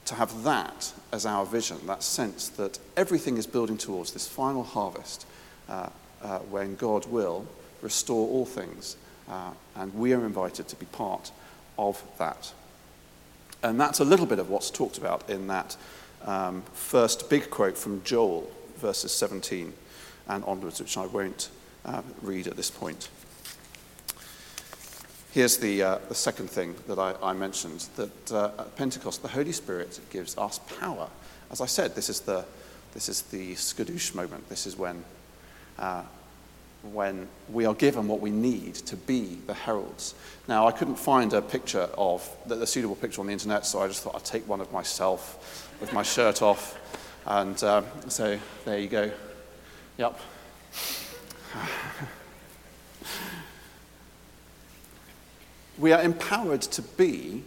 to 0.06 0.14
have 0.14 0.44
that 0.44 0.92
as 1.12 1.26
our 1.26 1.44
vision, 1.44 1.78
that 1.86 2.02
sense 2.02 2.48
that 2.50 2.78
everything 2.96 3.36
is 3.36 3.46
building 3.46 3.76
towards 3.76 4.12
this 4.12 4.26
final 4.28 4.62
harvest 4.62 5.26
uh, 5.68 5.88
uh, 6.22 6.38
when 6.38 6.76
God 6.76 7.06
will 7.06 7.46
restore 7.82 8.28
all 8.28 8.46
things. 8.46 8.96
Uh, 9.28 9.50
and 9.74 9.94
we 9.94 10.12
are 10.12 10.24
invited 10.24 10.68
to 10.68 10.76
be 10.76 10.86
part 10.86 11.30
of 11.78 12.02
that. 12.18 12.52
And 13.62 13.80
that's 13.80 14.00
a 14.00 14.04
little 14.04 14.26
bit 14.26 14.38
of 14.38 14.50
what's 14.50 14.70
talked 14.70 14.98
about 14.98 15.28
in 15.28 15.46
that 15.48 15.76
um, 16.24 16.62
first 16.72 17.28
big 17.30 17.50
quote 17.50 17.76
from 17.76 18.02
Joel, 18.04 18.50
verses 18.76 19.12
17 19.12 19.72
and 20.28 20.44
onwards, 20.44 20.80
which 20.80 20.96
I 20.96 21.06
won't 21.06 21.50
uh, 21.84 22.02
read 22.22 22.46
at 22.46 22.56
this 22.56 22.70
point. 22.70 23.08
Here's 25.32 25.58
the, 25.58 25.82
uh, 25.82 25.98
the 26.08 26.14
second 26.14 26.48
thing 26.48 26.74
that 26.88 26.98
I, 26.98 27.14
I 27.22 27.32
mentioned 27.34 27.86
that 27.96 28.32
uh, 28.32 28.52
at 28.58 28.76
Pentecost, 28.76 29.22
the 29.22 29.28
Holy 29.28 29.52
Spirit 29.52 30.00
gives 30.10 30.36
us 30.38 30.60
power. 30.80 31.08
As 31.50 31.60
I 31.60 31.66
said, 31.66 31.94
this 31.94 32.08
is 32.08 32.20
the, 32.20 32.44
this 32.94 33.08
is 33.08 33.22
the 33.22 33.54
skadoosh 33.54 34.14
moment. 34.14 34.48
This 34.48 34.66
is 34.66 34.78
when, 34.78 35.04
uh, 35.78 36.02
when 36.92 37.28
we 37.50 37.64
are 37.66 37.74
given 37.74 38.08
what 38.08 38.20
we 38.20 38.30
need 38.30 38.74
to 38.74 38.96
be 38.96 39.38
the 39.46 39.54
heralds. 39.54 40.14
Now, 40.48 40.66
I 40.66 40.72
couldn't 40.72 40.96
find 40.96 41.32
a 41.32 41.42
picture 41.42 41.88
of 41.96 42.28
the, 42.46 42.66
suitable 42.66 42.96
picture 42.96 43.20
on 43.20 43.26
the 43.26 43.32
internet, 43.32 43.66
so 43.66 43.80
I 43.80 43.88
just 43.88 44.02
thought 44.02 44.14
I'd 44.14 44.24
take 44.24 44.48
one 44.48 44.60
of 44.60 44.72
myself 44.72 45.72
with 45.80 45.92
my 45.92 46.02
shirt 46.02 46.42
off. 46.42 46.78
And 47.26 47.62
um, 47.64 47.84
so 48.08 48.38
there 48.64 48.78
you 48.78 48.88
go. 48.88 49.10
Yep. 49.98 50.20
we 55.78 55.92
are 55.92 56.02
empowered 56.02 56.62
to 56.62 56.82
be 56.82 57.42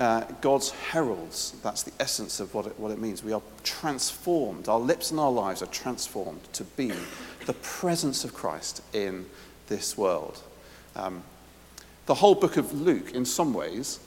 uh, 0.00 0.24
God's 0.40 0.70
heralds. 0.70 1.54
That's 1.62 1.82
the 1.82 1.92
essence 2.00 2.40
of 2.40 2.54
what 2.54 2.66
it, 2.66 2.78
what 2.78 2.90
it 2.90 2.98
means. 2.98 3.22
We 3.22 3.32
are 3.32 3.42
transformed. 3.64 4.68
Our 4.68 4.78
lips 4.78 5.10
and 5.10 5.18
our 5.18 5.30
lives 5.30 5.62
are 5.62 5.66
transformed 5.66 6.40
to 6.54 6.64
be 6.64 6.92
the 7.46 7.54
presence 7.54 8.24
of 8.24 8.34
Christ 8.34 8.82
in 8.92 9.26
this 9.66 9.98
world. 9.98 10.40
Um, 10.94 11.22
the 12.06 12.14
whole 12.14 12.34
book 12.34 12.56
of 12.56 12.72
Luke, 12.72 13.12
in 13.12 13.24
some 13.24 13.52
ways, 13.52 14.00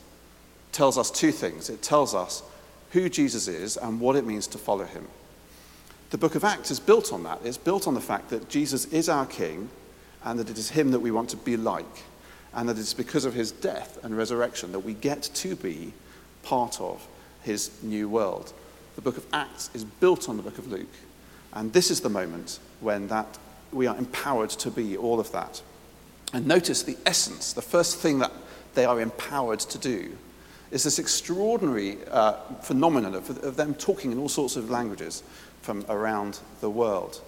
tells 0.72 0.98
us 0.98 1.12
two 1.12 1.32
things. 1.32 1.70
It 1.70 1.82
tells 1.82 2.16
us 2.16 2.44
who 2.92 3.10
Jesus 3.10 3.48
is 3.48 3.78
and 3.78 4.00
what 4.00 4.16
it 4.16 4.26
means 4.26 4.48
to 4.48 4.58
follow 4.58 4.86
him. 4.86 5.08
The 6.10 6.18
book 6.18 6.36
of 6.36 6.44
Acts 6.44 6.72
is 6.72 6.80
built 6.80 7.14
on 7.14 7.24
that. 7.24 7.40
It's 7.44 7.58
built 7.58 7.88
on 7.88 7.94
the 7.94 8.02
fact 8.02 8.30
that 8.30 8.50
Jesus 8.50 8.86
is 8.86 9.08
our 9.08 9.26
King 9.26 9.70
and 10.24 10.40
that 10.40 10.50
it 10.50 10.58
is 10.58 10.70
him 10.70 10.92
that 10.92 11.00
we 11.00 11.12
want 11.12 11.30
to 11.30 11.38
be 11.38 11.58
like 11.58 12.04
and 12.54 12.68
that 12.68 12.78
it's 12.78 12.94
because 12.94 13.26
of 13.26 13.34
his 13.34 13.52
death 13.52 13.98
and 14.04 14.16
resurrection 14.16 14.72
that 14.72 14.80
we 14.80 14.94
get 14.94 15.22
to 15.22 15.56
be 15.56 15.94
part 16.44 16.80
of 16.82 17.08
his 17.44 17.72
new 17.82 18.10
world. 18.10 18.54
The 18.96 19.02
book 19.02 19.18
of 19.18 19.26
Acts 19.34 19.70
is 19.74 19.84
built 19.84 20.28
on 20.28 20.38
the 20.38 20.44
book 20.44 20.58
of 20.58 20.72
Luke, 20.72 20.94
and 21.54 21.72
this 21.74 21.90
is 21.92 22.02
the 22.02 22.10
moment 22.10 22.60
when 22.80 23.08
that 23.08 23.38
we 23.72 23.88
are 23.88 23.98
empowered 23.98 24.50
to 24.50 24.70
be 24.70 24.98
all 24.98 25.20
of 25.20 25.32
that. 25.32 25.62
And 26.34 26.48
notice 26.48 26.84
the 26.84 26.98
essence, 27.06 27.54
the 27.54 27.62
first 27.62 27.98
thing 27.98 28.20
that 28.20 28.32
they 28.74 28.86
are 28.86 29.02
empowered 29.02 29.60
to 29.60 29.78
do 29.78 30.18
is 30.72 30.84
this 30.84 31.00
extraordinary 31.00 31.98
uh, 32.10 32.34
phenomenon 32.62 33.16
of, 33.16 33.44
of 33.44 33.58
them 33.58 33.74
talking 33.74 34.12
in 34.12 34.20
all 34.20 34.30
sorts 34.30 34.56
of 34.56 34.70
languages 34.70 35.24
from 35.62 35.86
around 35.90 36.40
the 36.62 36.70
world. 36.70 37.22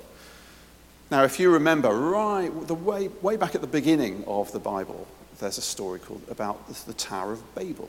Now, 1.14 1.24
if 1.26 1.40
you 1.40 1.52
remember, 1.52 1.90
right 1.90 2.50
the 2.66 2.74
way, 2.74 3.08
way 3.22 3.38
back 3.38 3.54
at 3.54 3.62
the 3.62 3.68
beginning 3.68 4.24
of 4.26 4.52
the 4.52 4.58
Bible, 4.58 5.08
there's 5.40 5.60
a 5.60 5.62
story 5.62 6.00
called 6.00 6.24
about 6.28 6.68
the 6.68 6.94
Tower 6.94 7.34
of 7.34 7.54
Babel. 7.54 7.88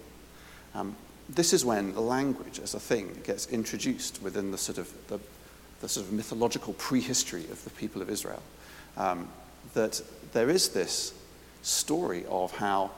Um, 0.74 0.94
this 1.30 1.54
is 1.54 1.64
when 1.64 1.96
language 1.96 2.58
as 2.58 2.74
a 2.74 2.78
thing 2.78 3.18
gets 3.24 3.46
introduced 3.46 4.20
within 4.20 4.50
the 4.50 4.58
sort 4.58 4.76
of 4.76 4.92
the, 5.08 5.18
the 5.80 5.88
sort 5.88 6.04
of 6.04 6.12
mythological 6.12 6.74
prehistory 6.74 7.44
of 7.44 7.64
the 7.64 7.70
people 7.70 8.02
of 8.02 8.10
Israel. 8.10 8.42
Um, 8.98 9.26
that 9.72 10.02
there 10.34 10.50
is 10.50 10.68
this 10.68 11.14
story 11.62 12.26
of 12.28 12.54
how, 12.54 12.90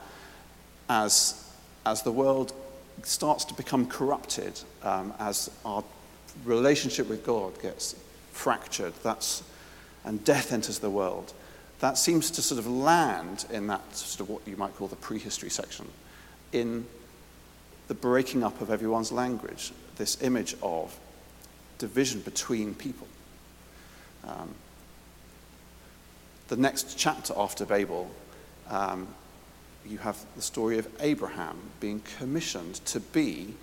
as, 0.89 1.49
as 1.85 2.01
the 2.01 2.11
world 2.11 2.51
starts 3.01 3.45
to 3.45 3.53
become 3.53 3.87
corrupted, 3.87 4.59
um, 4.83 5.13
as 5.19 5.49
our 5.63 5.85
relationship 6.43 7.07
with 7.07 7.25
God 7.25 7.61
gets 7.61 7.95
fractured, 8.33 8.91
that's 9.03 9.41
and 10.07 10.23
death 10.23 10.53
enters 10.53 10.79
the 10.79 10.89
world, 10.89 11.33
that 11.79 11.97
seems 11.97 12.31
to 12.31 12.41
sort 12.41 12.59
of 12.59 12.65
land 12.65 13.45
in 13.51 13.67
that 13.67 13.95
sort 13.95 14.21
of 14.21 14.29
what 14.29 14.47
you 14.47 14.55
might 14.55 14.73
call 14.75 14.87
the 14.87 14.95
prehistory 14.95 15.49
section, 15.49 15.85
in 16.53 16.85
the 17.89 17.93
breaking 17.93 18.41
up 18.41 18.61
of 18.61 18.71
everyone's 18.71 19.11
language, 19.11 19.73
this 19.97 20.21
image 20.23 20.55
of 20.63 20.97
division 21.77 22.21
between 22.21 22.73
people. 22.73 23.07
Um, 24.25 24.55
the 26.47 26.55
next 26.55 26.97
chapter 26.97 27.33
after 27.35 27.65
Babel, 27.65 28.09
um, 28.69 29.07
you 29.85 29.97
have 29.97 30.17
the 30.37 30.41
story 30.41 30.77
of 30.77 30.87
Abraham 31.01 31.57
being 31.81 32.01
commissioned 32.17 32.75
to 32.85 33.01
be 33.01 33.53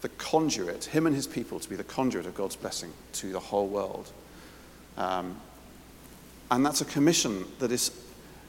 the 0.00 0.08
conduit, 0.10 0.86
him 0.86 1.06
and 1.06 1.14
his 1.14 1.26
people, 1.26 1.60
to 1.60 1.68
be 1.68 1.76
the 1.76 1.84
conduit 1.84 2.24
of 2.24 2.34
God's 2.34 2.56
blessing 2.56 2.92
to 3.14 3.32
the 3.32 3.40
whole 3.40 3.66
world. 3.66 4.10
Um, 4.96 5.36
and 6.50 6.64
that's 6.64 6.80
a 6.80 6.84
commission 6.84 7.44
that 7.58 7.70
is, 7.70 7.90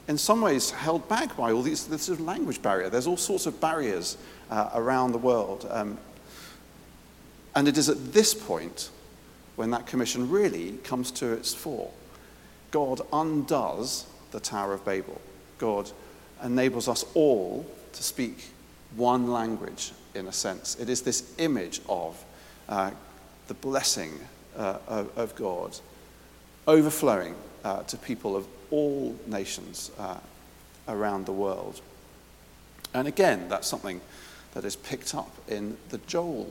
in 0.07 0.17
some 0.17 0.41
ways, 0.41 0.71
held 0.71 1.07
back 1.09 1.35
by 1.35 1.51
all 1.51 1.61
these, 1.61 1.87
this 1.87 2.03
sort 2.03 2.19
of 2.19 2.25
language 2.25 2.61
barrier. 2.61 2.89
There's 2.89 3.07
all 3.07 3.17
sorts 3.17 3.45
of 3.45 3.59
barriers 3.59 4.17
uh, 4.49 4.69
around 4.73 5.11
the 5.11 5.17
world. 5.17 5.67
Um, 5.69 5.97
and 7.55 7.67
it 7.67 7.77
is 7.77 7.89
at 7.89 8.13
this 8.13 8.33
point 8.33 8.89
when 9.55 9.71
that 9.71 9.85
commission 9.85 10.29
really 10.29 10.77
comes 10.83 11.11
to 11.11 11.33
its 11.33 11.53
fore. 11.53 11.91
God 12.71 13.01
undoes 13.11 14.05
the 14.31 14.39
Tower 14.39 14.73
of 14.73 14.85
Babel. 14.85 15.19
God 15.57 15.91
enables 16.43 16.87
us 16.87 17.03
all 17.13 17.65
to 17.91 18.03
speak 18.03 18.45
one 18.95 19.31
language, 19.31 19.91
in 20.15 20.27
a 20.27 20.31
sense. 20.31 20.75
It 20.79 20.89
is 20.89 21.01
this 21.01 21.33
image 21.37 21.81
of 21.89 22.23
uh, 22.69 22.91
the 23.47 23.53
blessing 23.55 24.13
uh, 24.55 24.77
of, 24.87 25.17
of 25.17 25.35
God 25.35 25.77
overflowing 26.67 27.35
uh, 27.63 27.83
to 27.83 27.97
people 27.97 28.35
of 28.35 28.47
all 28.71 29.15
nations 29.27 29.91
uh, 29.99 30.17
around 30.87 31.25
the 31.25 31.31
world. 31.31 31.81
And 32.93 33.07
again, 33.07 33.47
that's 33.49 33.67
something 33.67 34.01
that 34.53 34.65
is 34.65 34.75
picked 34.75 35.13
up 35.13 35.31
in 35.47 35.77
the 35.89 35.99
Joel 35.99 36.49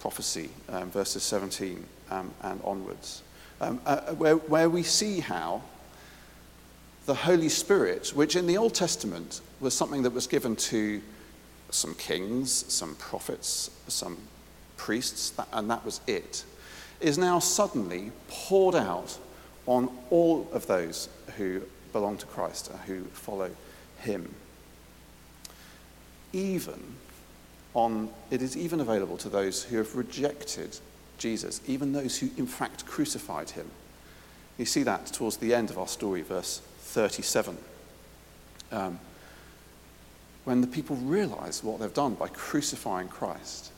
prophecy, 0.00 0.50
um, 0.68 0.90
verses 0.90 1.22
17 1.22 1.84
um, 2.10 2.32
and 2.42 2.60
onwards, 2.64 3.22
um, 3.60 3.80
uh, 3.86 4.12
where, 4.14 4.36
where 4.36 4.70
we 4.70 4.82
see 4.82 5.20
how 5.20 5.62
the 7.06 7.14
Holy 7.14 7.48
Spirit, 7.48 8.12
which 8.14 8.36
in 8.36 8.46
the 8.46 8.56
Old 8.56 8.74
Testament 8.74 9.40
was 9.60 9.74
something 9.74 10.02
that 10.02 10.12
was 10.12 10.26
given 10.26 10.56
to 10.56 11.00
some 11.70 11.94
kings, 11.94 12.64
some 12.72 12.94
prophets, 12.96 13.70
some 13.88 14.16
priests, 14.76 15.32
and 15.52 15.70
that 15.70 15.84
was 15.84 16.00
it, 16.06 16.44
is 17.00 17.18
now 17.18 17.38
suddenly 17.38 18.10
poured 18.28 18.74
out 18.74 19.18
on 19.66 19.90
all 20.10 20.48
of 20.52 20.66
those 20.66 21.08
who 21.36 21.62
belong 21.92 22.18
to 22.18 22.26
Christ, 22.26 22.70
and 22.70 22.78
who 22.80 23.04
follow 23.06 23.50
him. 24.00 24.34
Even 26.32 26.80
on, 27.74 28.10
it 28.30 28.42
is 28.42 28.56
even 28.56 28.80
available 28.80 29.16
to 29.18 29.28
those 29.28 29.64
who 29.64 29.76
have 29.78 29.94
rejected 29.96 30.78
Jesus, 31.18 31.60
even 31.66 31.92
those 31.92 32.18
who 32.18 32.28
in 32.36 32.46
fact 32.46 32.86
crucified 32.86 33.50
him. 33.50 33.70
You 34.58 34.64
see 34.64 34.82
that 34.84 35.06
towards 35.06 35.38
the 35.38 35.54
end 35.54 35.70
of 35.70 35.78
our 35.78 35.88
story, 35.88 36.22
verse 36.22 36.60
37. 36.80 37.56
Um, 38.72 38.98
when 40.44 40.60
the 40.60 40.66
people 40.66 40.96
realize 40.96 41.62
what 41.62 41.80
they've 41.80 41.92
done 41.92 42.14
by 42.14 42.28
crucifying 42.28 43.08
Christ, 43.08 43.72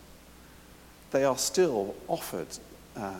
they 1.11 1.25
are 1.25 1.39
still 1.39 1.95
offered 2.07 2.49
uh, 2.97 3.15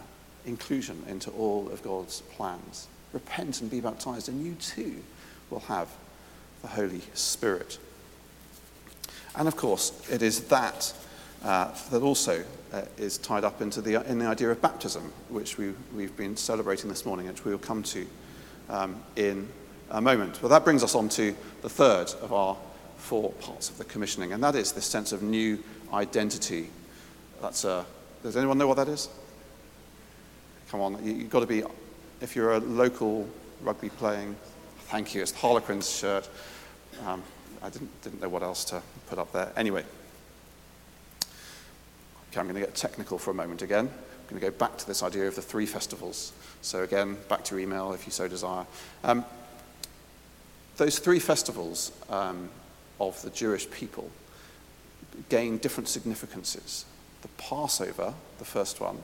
inclusion 0.49 1.05
into 1.09 1.31
all 1.31 1.69
of 1.71 1.83
God's 1.83 2.23
plans. 2.23 2.89
Repent 3.13 3.61
and 3.61 3.71
be 3.71 3.81
baptized, 3.81 4.29
and 4.29 4.45
you 4.45 4.55
too 4.55 5.03
will 5.51 5.61
have 5.61 5.89
the 6.63 6.69
Holy 6.69 7.03
Spirit. 7.15 7.79
And 9.37 9.47
of 9.47 9.57
course, 9.57 9.93
it 10.11 10.23
is 10.23 10.45
that 10.49 10.93
uh, 11.45 11.73
that 11.91 12.03
also 12.03 12.45
uh, 12.73 12.83
is 12.97 13.19
tied 13.19 13.45
up 13.45 13.61
into 13.63 13.81
the, 13.81 13.95
in 14.11 14.19
the 14.19 14.27
idea 14.27 14.51
of 14.51 14.61
baptism, 14.61 15.13
which 15.29 15.57
we, 15.57 15.73
we've 15.95 16.17
been 16.17 16.37
celebrating 16.37 16.89
this 16.91 17.07
morning, 17.07 17.29
which 17.29 17.45
we 17.45 17.53
will 17.53 17.59
come 17.59 17.83
to 17.85 18.07
um, 18.69 19.01
in 19.17 19.49
a 19.91 20.01
moment. 20.01 20.43
Well, 20.43 20.51
that 20.51 20.65
brings 20.65 20.83
us 20.83 20.95
on 20.95 21.09
to 21.11 21.35
the 21.63 21.69
third 21.69 22.13
of 22.21 22.33
our 22.33 22.57
four 22.97 23.33
parts 23.35 23.71
of 23.71 23.79
the 23.79 23.85
commissioning, 23.85 24.33
and 24.33 24.43
that 24.43 24.55
is 24.55 24.73
this 24.73 24.85
sense 24.85 25.13
of 25.13 25.23
new 25.23 25.63
identity. 25.93 26.71
That's 27.41 27.65
a, 27.65 27.87
does 28.23 28.37
anyone 28.37 28.59
know 28.59 28.67
what 28.67 28.77
that 28.77 28.89
is? 28.89 29.09
Come 30.71 30.81
on, 30.83 31.03
you, 31.03 31.21
have 31.21 31.31
got 31.31 31.41
to 31.41 31.47
be, 31.47 31.63
if 32.21 32.37
you're 32.37 32.53
a 32.53 32.59
local 32.59 33.27
rugby 33.63 33.89
playing, 33.89 34.37
thank 34.89 35.15
you, 35.15 35.23
it's 35.23 35.33
Harlequins 35.33 35.91
shirt. 35.91 36.29
Um, 37.07 37.23
I 37.63 37.71
didn't, 37.71 38.03
didn't 38.03 38.21
know 38.21 38.29
what 38.29 38.43
else 38.43 38.67
to 38.67 38.83
put 39.07 39.19
up 39.19 39.33
there. 39.33 39.51
Anyway, 39.57 39.83
okay, 42.31 42.41
I'm 42.41 42.45
going 42.45 42.55
to 42.55 42.61
get 42.61 42.75
technical 42.75 43.19
for 43.19 43.31
a 43.31 43.35
moment 43.35 43.63
again. 43.63 43.87
I'm 43.87 44.29
going 44.29 44.41
to 44.41 44.51
go 44.51 44.57
back 44.59 44.77
to 44.77 44.87
this 44.87 45.03
idea 45.03 45.27
of 45.27 45.37
the 45.37 45.43
three 45.43 45.65
festivals. 45.65 46.35
So, 46.61 46.83
again, 46.83 47.17
back 47.31 47.45
to 47.45 47.55
your 47.55 47.63
email 47.63 47.95
if 47.95 48.05
you 48.05 48.13
so 48.13 48.29
desire. 48.29 48.67
Um, 49.05 49.25
those 50.77 50.99
three 50.99 51.19
festivals 51.19 51.93
um, 52.11 52.51
of 53.01 53.21
the 53.23 53.31
Jewish 53.31 53.71
people 53.71 54.11
gain 55.31 55.57
different 55.57 55.89
significances. 55.89 56.85
The 57.23 57.29
Passover, 57.39 58.13
the 58.39 58.45
first 58.45 58.81
one, 58.81 58.99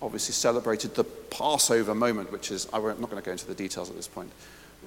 obviously 0.00 0.32
celebrated 0.32 0.94
the 0.94 1.04
Passover 1.04 1.94
moment, 1.94 2.30
which 2.30 2.50
is, 2.50 2.68
I'm 2.72 2.82
not 2.82 3.10
going 3.10 3.22
to 3.22 3.26
go 3.26 3.32
into 3.32 3.46
the 3.46 3.54
details 3.54 3.90
at 3.90 3.96
this 3.96 4.08
point, 4.08 4.30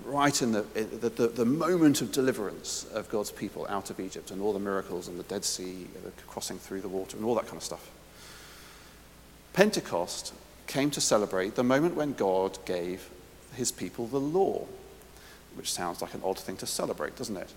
right 0.05 0.41
in 0.41 0.51
the, 0.51 0.61
the, 0.73 1.09
the, 1.09 1.27
the, 1.27 1.45
moment 1.45 2.01
of 2.01 2.11
deliverance 2.11 2.85
of 2.93 3.09
God's 3.09 3.31
people 3.31 3.67
out 3.69 3.89
of 3.89 3.99
Egypt 3.99 4.31
and 4.31 4.41
all 4.41 4.53
the 4.53 4.59
miracles 4.59 5.07
and 5.07 5.19
the 5.19 5.23
Dead 5.23 5.43
Sea, 5.43 5.87
the 6.03 6.11
crossing 6.27 6.57
through 6.57 6.81
the 6.81 6.87
water 6.87 7.17
and 7.17 7.25
all 7.25 7.35
that 7.35 7.45
kind 7.45 7.57
of 7.57 7.63
stuff. 7.63 7.89
Pentecost 9.53 10.33
came 10.67 10.89
to 10.91 11.01
celebrate 11.01 11.55
the 11.55 11.63
moment 11.63 11.95
when 11.95 12.13
God 12.13 12.57
gave 12.65 13.09
his 13.53 13.71
people 13.71 14.07
the 14.07 14.19
law, 14.19 14.65
which 15.55 15.71
sounds 15.71 16.01
like 16.01 16.13
an 16.13 16.21
odd 16.23 16.39
thing 16.39 16.55
to 16.57 16.65
celebrate, 16.65 17.17
doesn't 17.17 17.37
it? 17.37 17.51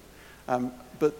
Um, 0.49 0.73
but, 0.99 1.15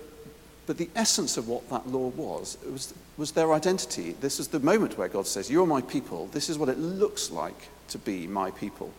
but 0.67 0.77
the 0.77 0.91
essence 0.97 1.37
of 1.37 1.49
what 1.49 1.69
that 1.71 1.89
law 1.89 2.09
was, 2.09 2.59
it 2.67 2.73
was, 2.73 2.93
was 3.17 3.33
their 3.33 3.53
identity. 3.53 4.13
This 4.21 4.41
is 4.41 4.49
the 4.49 4.61
moment 4.61 4.99
where 4.99 5.09
God 5.09 5.27
says, 5.27 5.51
You 5.51 5.63
are 5.63 5.67
my 5.67 5.81
people. 5.81 6.27
This 6.33 6.49
is 6.49 6.59
what 6.59 6.69
it 6.69 6.79
looks 6.79 7.31
like 7.31 7.69
to 7.89 7.99
be 7.99 8.27
my 8.27 8.51
people. 8.51 8.93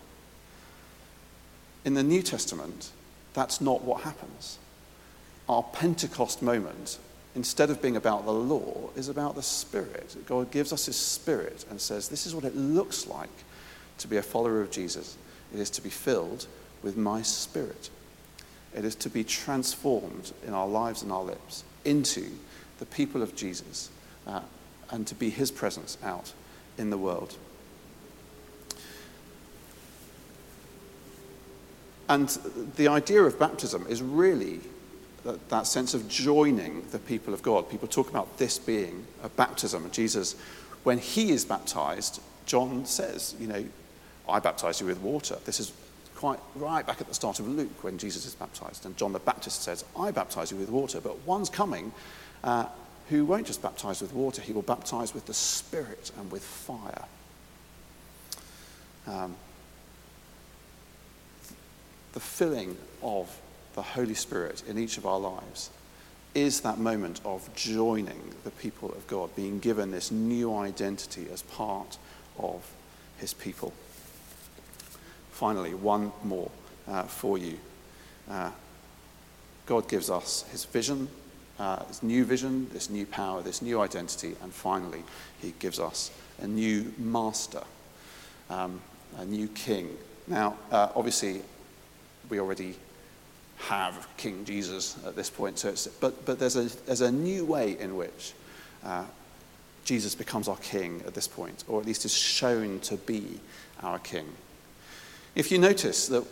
In 1.83 1.93
the 1.93 2.03
New 2.03 2.21
Testament, 2.21 2.91
that's 3.33 3.61
not 3.61 3.83
what 3.83 4.01
happens. 4.01 4.57
Our 5.47 5.63
Pentecost 5.63 6.41
moment, 6.41 6.97
instead 7.35 7.69
of 7.69 7.81
being 7.81 7.97
about 7.97 8.25
the 8.25 8.31
law, 8.31 8.89
is 8.95 9.09
about 9.09 9.35
the 9.35 9.43
Spirit. 9.43 10.15
God 10.25 10.49
gives 10.49 10.71
us 10.71 10.85
His 10.85 10.95
Spirit 10.95 11.65
and 11.69 11.79
says, 11.79 12.07
This 12.07 12.25
is 12.25 12.33
what 12.33 12.45
it 12.45 12.55
looks 12.55 13.07
like 13.07 13.29
to 13.97 14.07
be 14.07 14.17
a 14.17 14.21
follower 14.21 14.61
of 14.61 14.71
Jesus. 14.71 15.17
It 15.53 15.59
is 15.59 15.69
to 15.71 15.81
be 15.81 15.89
filled 15.89 16.47
with 16.81 16.97
my 16.97 17.21
Spirit. 17.21 17.89
It 18.73 18.85
is 18.85 18.95
to 18.95 19.09
be 19.09 19.23
transformed 19.23 20.31
in 20.45 20.53
our 20.53 20.67
lives 20.67 21.01
and 21.01 21.11
our 21.11 21.23
lips 21.23 21.63
into 21.85 22.29
the 22.79 22.85
people 22.85 23.21
of 23.21 23.35
Jesus 23.35 23.89
uh, 24.27 24.41
and 24.91 25.05
to 25.07 25.15
be 25.15 25.29
His 25.29 25.51
presence 25.51 25.97
out 26.03 26.33
in 26.77 26.89
the 26.89 26.97
world. 26.97 27.37
And 32.07 32.29
the 32.75 32.87
idea 32.87 33.23
of 33.23 33.39
baptism 33.39 33.85
is 33.89 34.01
really 34.01 34.59
that, 35.23 35.49
that, 35.49 35.65
sense 35.65 35.95
of 35.95 36.07
joining 36.07 36.87
the 36.91 36.99
people 36.99 37.33
of 37.33 37.41
God. 37.41 37.69
People 37.69 37.87
talk 37.87 38.09
about 38.09 38.37
this 38.37 38.59
being 38.59 39.05
a 39.23 39.29
baptism. 39.29 39.89
Jesus, 39.91 40.35
when 40.83 40.99
he 40.99 41.31
is 41.31 41.45
baptized, 41.45 42.21
John 42.45 42.85
says, 42.85 43.35
you 43.39 43.47
know, 43.47 43.65
I 44.29 44.39
baptize 44.39 44.79
you 44.79 44.85
with 44.85 44.99
water. 44.99 45.37
This 45.45 45.59
is 45.59 45.73
quite 46.15 46.39
right 46.55 46.85
back 46.85 47.01
at 47.01 47.07
the 47.07 47.13
start 47.13 47.39
of 47.39 47.47
Luke 47.47 47.83
when 47.83 47.97
Jesus 47.97 48.25
is 48.27 48.35
baptized. 48.35 48.85
And 48.85 48.95
John 48.97 49.11
the 49.11 49.19
Baptist 49.19 49.63
says, 49.63 49.83
I 49.99 50.11
baptize 50.11 50.51
you 50.51 50.57
with 50.57 50.69
water, 50.69 51.01
but 51.01 51.19
one's 51.25 51.49
coming 51.49 51.91
uh, 52.43 52.67
who 53.09 53.25
won't 53.25 53.47
just 53.47 53.61
baptize 53.61 54.01
with 54.01 54.13
water, 54.13 54.41
he 54.41 54.53
will 54.53 54.61
baptize 54.61 55.13
with 55.13 55.25
the 55.25 55.33
Spirit 55.33 56.11
and 56.17 56.31
with 56.31 56.43
fire. 56.43 57.05
Um, 59.07 59.35
the 62.13 62.19
filling 62.19 62.77
of 63.03 63.39
the 63.75 63.81
Holy 63.81 64.15
Spirit 64.15 64.63
in 64.67 64.77
each 64.77 64.97
of 64.97 65.05
our 65.05 65.19
lives 65.19 65.69
is 66.33 66.61
that 66.61 66.77
moment 66.77 67.21
of 67.23 67.53
joining 67.55 68.33
the 68.43 68.51
people 68.51 68.89
of 68.91 69.05
God, 69.07 69.33
being 69.35 69.59
given 69.59 69.91
this 69.91 70.11
new 70.11 70.55
identity 70.55 71.27
as 71.31 71.43
part 71.43 71.97
of 72.37 72.69
his 73.17 73.33
people. 73.33 73.73
Finally, 75.31 75.73
one 75.73 76.11
more 76.23 76.51
uh, 76.87 77.03
for 77.03 77.37
you. 77.37 77.57
Uh, 78.29 78.51
God 79.65 79.87
gives 79.87 80.09
us 80.09 80.43
his 80.51 80.65
vision, 80.65 81.07
uh, 81.59 81.83
his 81.85 82.03
new 82.03 82.25
vision, 82.25 82.69
this 82.73 82.89
new 82.89 83.05
power, 83.05 83.41
this 83.41 83.61
new 83.61 83.81
identity, 83.81 84.35
and 84.41 84.53
finally, 84.53 85.03
he 85.41 85.53
gives 85.59 85.79
us 85.79 86.11
a 86.41 86.47
new 86.47 86.93
master, 86.97 87.63
um, 88.49 88.81
a 89.17 89.25
new 89.25 89.47
king. 89.49 89.89
Now, 90.27 90.57
uh, 90.71 90.89
obviously, 90.95 91.41
we 92.29 92.39
already 92.39 92.75
have 93.57 94.07
King 94.17 94.43
Jesus 94.45 94.97
at 95.05 95.15
this 95.15 95.29
point. 95.29 95.59
So 95.59 95.73
but, 95.99 96.25
but 96.25 96.39
there's, 96.39 96.55
a, 96.55 96.63
there's 96.85 97.01
a 97.01 97.11
new 97.11 97.45
way 97.45 97.77
in 97.79 97.95
which 97.95 98.33
uh, 98.83 99.05
Jesus 99.85 100.15
becomes 100.15 100.47
our 100.47 100.57
king 100.57 101.03
at 101.05 101.13
this 101.13 101.27
point, 101.27 101.63
or 101.67 101.79
at 101.79 101.85
least 101.85 102.05
is 102.05 102.13
shown 102.13 102.79
to 102.81 102.97
be 102.97 103.39
our 103.81 103.99
king. 103.99 104.27
If 105.35 105.51
you 105.51 105.57
notice 105.57 106.07
that, 106.07 106.25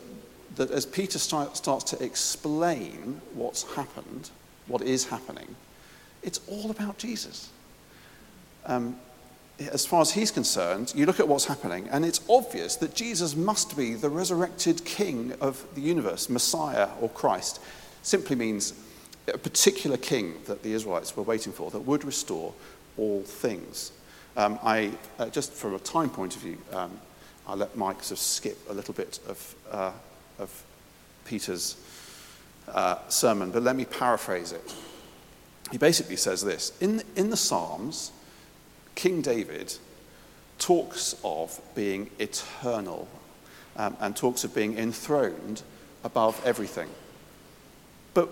that 0.56 0.72
as 0.72 0.86
Peter 0.86 1.20
start, 1.20 1.56
starts 1.56 1.84
to 1.92 2.04
explain 2.04 3.22
what's 3.34 3.64
happened, 3.76 4.30
what 4.68 4.82
is 4.82 5.06
happening, 5.06 5.56
it's 6.22 6.40
all 6.48 6.72
about 6.72 6.98
Jesus. 6.98 7.50
Um, 8.66 8.98
as 9.60 9.86
far 9.86 10.02
as 10.02 10.12
he's 10.12 10.32
concerned, 10.32 10.94
you 10.96 11.06
look 11.06 11.20
at 11.20 11.28
what's 11.28 11.46
happening, 11.46 11.88
and 11.90 12.04
it's 12.04 12.22
obvious 12.30 12.76
that 12.78 12.96
Jesus 12.96 13.36
must 13.36 13.78
be 13.78 13.94
the 13.94 14.10
resurrected 14.10 14.84
king 14.84 15.34
of 15.40 15.64
the 15.76 15.82
universe, 15.82 16.30
Messiah 16.30 16.90
or 17.00 17.10
Christ. 17.10 17.62
Simply 18.02 18.36
means 18.36 18.74
a 19.28 19.38
particular 19.38 19.98
king 19.98 20.36
that 20.46 20.64
the 20.64 20.74
Israelites 20.74 21.16
were 21.16 21.24
waiting 21.24 21.54
for 21.54 21.70
that 21.72 21.82
would 21.82 22.04
restore 22.04 22.54
all 22.98 23.22
things. 23.24 23.92
Um, 24.36 24.60
I, 24.64 24.92
uh, 25.20 25.30
just 25.30 25.54
from 25.54 25.76
a 25.76 25.80
time 25.80 26.10
point 26.10 26.36
of 26.36 26.42
view, 26.42 26.58
um, 26.72 27.00
I 27.48 27.54
let 27.54 27.76
Mike 27.76 28.02
sort 28.04 28.12
of 28.12 28.20
skip 28.20 28.58
a 28.70 28.74
little 28.74 28.94
bit 28.94 29.20
of, 29.28 29.56
uh, 29.72 29.92
of 30.40 30.64
Peter's 31.26 31.76
uh, 32.68 32.98
sermon, 33.10 33.52
but 33.52 33.64
let 33.64 33.76
me 33.76 33.86
paraphrase 33.86 34.52
it. 34.52 34.76
He 35.72 35.78
basically 35.78 36.18
says 36.18 36.44
this 36.44 36.72
In, 36.82 37.04
in 37.16 37.30
the 37.30 37.38
Psalms, 37.38 38.12
King 38.96 39.22
David 39.22 39.76
talks 40.60 41.16
of 41.24 41.60
being 41.76 42.10
eternal 42.20 43.08
um, 43.76 43.98
and 44.00 44.16
talks 44.16 44.44
of 44.44 44.54
being 44.54 44.78
enthroned 44.78 45.64
above 46.04 46.40
everything. 46.46 46.90
But, 48.14 48.30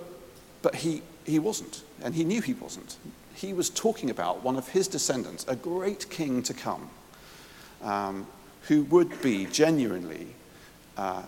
but 0.62 0.76
he, 0.76 1.02
he 1.26 1.39
wasn't, 1.39 1.84
and 2.04 2.13
he 2.13 2.24
knew 2.24 2.41
he 2.41 2.54
wasn't. 2.54 2.98
He 3.34 3.54
was 3.54 3.70
talking 3.70 4.10
about 4.10 4.44
one 4.44 4.56
of 4.56 4.70
his 4.70 4.88
descendants, 4.88 5.46
a 5.48 5.56
great 5.56 6.10
king 6.10 6.44
to 6.44 6.54
come, 6.54 6.89
um, 7.82 8.28
who 8.67 8.84
would 8.84 9.22
be 9.22 9.46
genuinely, 9.46 10.28
uh, 10.98 11.24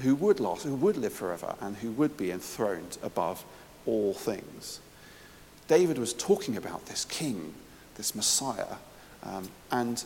who 0.00 0.14
would 0.16 0.40
last, 0.40 0.64
who 0.64 0.74
would 0.74 0.96
live 0.96 1.12
forever, 1.12 1.54
and 1.60 1.76
who 1.76 1.90
would 1.92 2.16
be 2.16 2.30
enthroned 2.30 2.98
above 3.02 3.44
all 3.86 4.14
things. 4.14 4.80
David 5.68 5.98
was 5.98 6.12
talking 6.12 6.56
about 6.56 6.86
this 6.86 7.04
king 7.04 7.54
this 7.96 8.14
Messiah. 8.14 8.76
Um, 9.22 9.48
and 9.70 10.04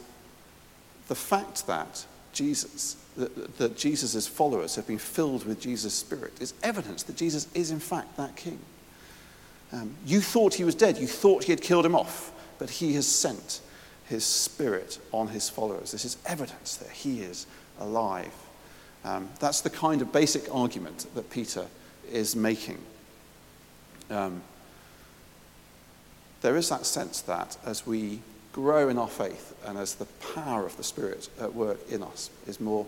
the 1.09 1.15
fact 1.15 1.67
that 1.67 2.05
Jesus, 2.33 2.97
that, 3.17 3.77
Jesus' 3.77 4.27
followers 4.27 4.77
have 4.77 4.87
been 4.87 4.99
filled 4.99 5.47
with 5.47 5.61
Jesus' 5.61 5.95
Spirit 5.95 6.35
is 6.41 6.53
evidence 6.63 7.03
that 7.05 7.17
Jesus 7.17 7.49
is 7.55 7.71
in 7.71 7.81
fact 7.81 8.17
that 8.17 8.37
king. 8.37 8.59
Um, 9.73 9.95
you 10.05 10.21
thought 10.21 10.55
he 10.55 10.65
was 10.65 10.75
dead, 10.75 10.99
you 10.99 11.07
thought 11.07 11.45
he 11.45 11.53
had 11.53 11.61
killed 11.61 11.87
him 11.87 11.97
off, 11.97 12.33
but 12.59 12.71
he 12.71 12.95
has 12.95 13.07
sent 13.07 13.61
his 14.05 14.25
Spirit 14.25 14.99
on 15.13 15.29
his 15.29 15.49
followers. 15.49 15.93
This 15.93 16.05
is 16.05 16.19
evidence 16.27 16.77
that 16.77 16.91
he 16.91 17.21
is 17.21 17.47
alive. 17.81 18.33
Um, 19.07 19.29
that's 19.39 19.61
the 19.61 19.71
kind 19.71 20.03
of 20.03 20.13
basic 20.13 20.53
argument 20.53 21.07
that 21.15 21.31
Peter 21.31 21.67
is 22.11 22.35
making. 22.35 22.79
Um, 24.11 24.43
there 26.43 26.57
is 26.57 26.69
that 26.71 26.85
sense 26.87 27.21
that 27.23 27.57
as 27.65 27.87
we 27.87 28.21
grow 28.53 28.89
in 28.89 28.99
our 28.99 29.09
faith 29.09 29.55
and 29.65 29.79
as 29.79 29.95
the 29.95 30.07
power 30.35 30.67
of 30.67 30.77
the 30.77 30.83
Spirit 30.83 31.29
at 31.41 31.55
work 31.55 31.79
in 31.89 32.03
us 32.03 32.31
is 32.49 32.61
more 32.61 32.85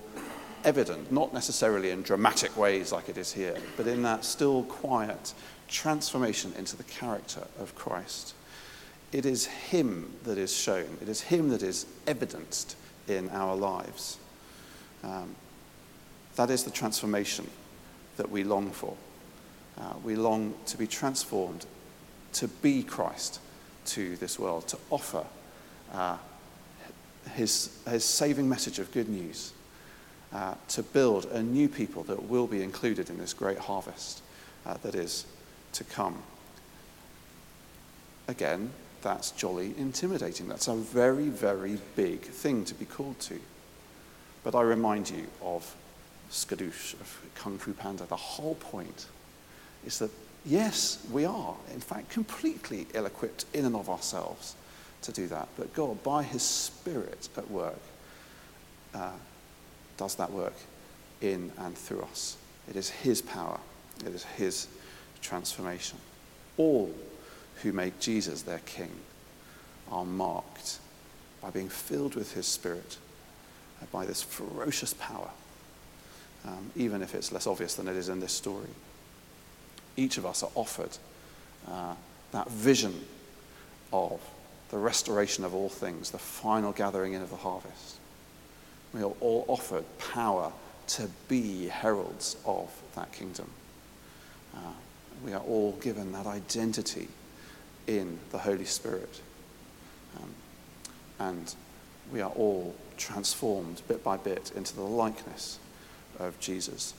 evident, 0.65 1.13
not 1.13 1.33
necessarily 1.33 1.91
in 1.91 2.03
dramatic 2.03 2.57
ways 2.57 2.91
like 2.91 3.09
it 3.09 3.17
is 3.17 3.33
here, 3.33 3.57
but 3.77 3.87
in 3.87 4.03
that 4.03 4.25
still 4.25 4.65
quiet 4.65 5.33
transformation 5.69 6.53
into 6.59 6.77
the 6.77 6.85
character 6.85 7.47
of 7.61 7.77
Christ. 7.77 8.35
It 9.13 9.25
is 9.25 9.47
Him 9.47 10.13
that 10.25 10.37
is 10.37 10.55
shown, 10.55 10.99
it 11.01 11.09
is 11.09 11.21
Him 11.21 11.51
that 11.51 11.63
is 11.63 11.87
evidenced 12.09 12.77
in 13.07 13.29
our 13.31 13.55
lives. 13.55 14.19
Um, 15.05 15.37
that 16.39 16.51
is 16.51 16.63
the 16.63 16.71
transformation 16.71 17.51
that 18.17 18.31
we 18.31 18.45
long 18.45 18.71
for. 18.71 18.97
Uh, 19.77 19.95
we 20.05 20.15
long 20.15 20.55
to 20.67 20.79
be 20.79 20.87
transformed 20.87 21.67
to 22.35 22.47
be 22.47 22.85
Christ 22.85 23.41
to 23.87 24.15
this 24.17 24.39
world, 24.39 24.69
to 24.69 24.79
offer 24.89 25.25
uh, 25.93 26.17
his, 27.35 27.77
his 27.91 28.05
saving 28.05 28.49
message 28.49 28.79
of 28.79 28.93
good 28.93 29.09
news, 29.09 29.53
uh, 30.33 30.55
to 30.69 30.85
build 30.85 31.25
a 31.25 31.43
new 31.43 31.69
people 31.69 32.05
that 32.05 32.29
will 32.29 32.47
be 32.47 32.63
included 32.63 33.11
in 33.11 33.19
this 33.19 33.33
great 33.33 33.59
harvest 33.59 34.23
uh, 34.65 34.75
that 34.83 34.95
is 34.95 35.27
to 35.73 35.83
come. 35.83 36.23
Again, 38.29 38.71
that's 39.03 39.33
jolly 39.33 39.75
intimidating. 39.77 40.47
That's 40.47 40.69
a 40.69 40.77
very, 40.77 41.31
very 41.31 41.79
big 41.97 42.21
thing 42.21 42.65
to 42.67 42.75
be 42.75 42.85
called 42.85 43.19
to. 43.21 43.41
But 44.45 44.55
I 44.55 44.63
remind 44.63 45.11
you 45.11 45.27
of 45.43 45.75
Skadoosh, 46.31 46.95
of 46.95 47.23
Kung 47.35 47.59
Fu 47.59 47.73
Panda. 47.73 48.05
The 48.05 48.17
whole 48.17 48.55
point 48.57 49.07
is 49.87 49.99
that, 49.99 50.11
yes, 50.45 51.05
we 51.11 51.25
are, 51.25 51.55
in 51.73 51.81
fact, 51.81 52.11
completely 52.11 52.87
ill 52.95 53.07
equipped 53.07 53.47
in 53.55 53.65
and 53.65 53.77
of 53.77 53.89
ourselves 53.89 54.55
to 55.03 55.13
do 55.13 55.27
that. 55.29 55.49
But 55.57 55.73
God, 55.75 56.03
by 56.03 56.23
His 56.23 56.43
Spirit 56.43 57.29
at 57.37 57.51
work, 57.51 57.81
uh, 58.95 59.13
does 59.97 60.15
that 60.17 60.31
work 60.31 60.55
in 61.21 61.53
and 61.59 61.77
through 61.77 62.03
us. 62.03 62.37
It 62.69 62.77
is 62.77 62.91
His 62.91 63.23
power, 63.23 63.59
it 64.05 64.15
is 64.15 64.25
His 64.25 64.69
transformation. 65.21 65.99
All 66.57 66.93
who 67.63 67.73
make 67.73 67.99
Jesus 67.99 68.43
their 68.43 68.61
King 68.61 68.91
are 69.91 70.05
marked 70.05 70.79
by 71.41 71.51
being 71.51 71.69
filled 71.69 72.15
with 72.15 72.35
His 72.35 72.47
Spirit, 72.47 72.99
uh, 73.81 73.87
by 73.93 74.05
this 74.05 74.23
ferocious 74.23 74.95
power, 74.95 75.31
um, 76.47 76.71
even 76.77 77.03
if 77.03 77.15
it's 77.15 77.33
less 77.33 77.47
obvious 77.47 77.75
than 77.75 77.89
it 77.89 77.97
is 77.97 78.09
in 78.09 78.21
this 78.21 78.33
story. 78.33 78.69
Each 79.97 80.19
of 80.19 80.27
us 80.27 80.43
are 80.43 80.51
offered 80.55 80.97
uh, 81.71 81.95
that 82.33 82.49
vision 82.51 83.05
of 83.93 84.21
the 84.71 84.79
restoration 84.79 85.45
of 85.45 85.55
all 85.55 85.69
things, 85.69 86.11
the 86.11 86.19
final 86.19 86.73
gathering 86.73 87.15
in 87.15 87.23
of 87.23 87.31
the 87.31 87.37
harvest. 87.37 87.97
We 88.93 89.03
are 89.03 89.13
all 89.21 89.45
offered 89.49 89.85
power 89.99 90.53
to 90.89 91.09
be 91.29 91.67
heralds 91.67 92.37
of 92.45 92.71
that 92.95 93.13
kingdom. 93.13 93.51
Uh, 94.55 94.73
we 95.25 95.33
are 95.33 95.41
all 95.41 95.73
given 95.81 96.13
that 96.13 96.27
identity 96.27 97.09
in 97.87 98.19
the 98.31 98.39
Holy 98.39 98.65
Spirit. 98.65 99.21
Um, 100.17 100.29
and 101.19 101.55
we 102.13 102.21
are 102.21 102.31
all 102.31 102.75
transformed 102.97 103.83
bit 103.89 104.03
by 104.03 104.17
bit 104.17 104.53
into 104.55 104.75
the 104.75 104.83
likeness 104.83 105.59
of 106.19 106.39
Jesus. 106.41 106.95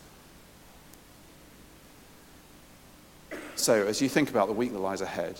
So, 3.55 3.85
as 3.87 4.01
you 4.01 4.07
think 4.07 4.29
about 4.29 4.47
the 4.47 4.53
week 4.53 4.71
that 4.71 4.79
lies 4.79 5.01
ahead, 5.01 5.39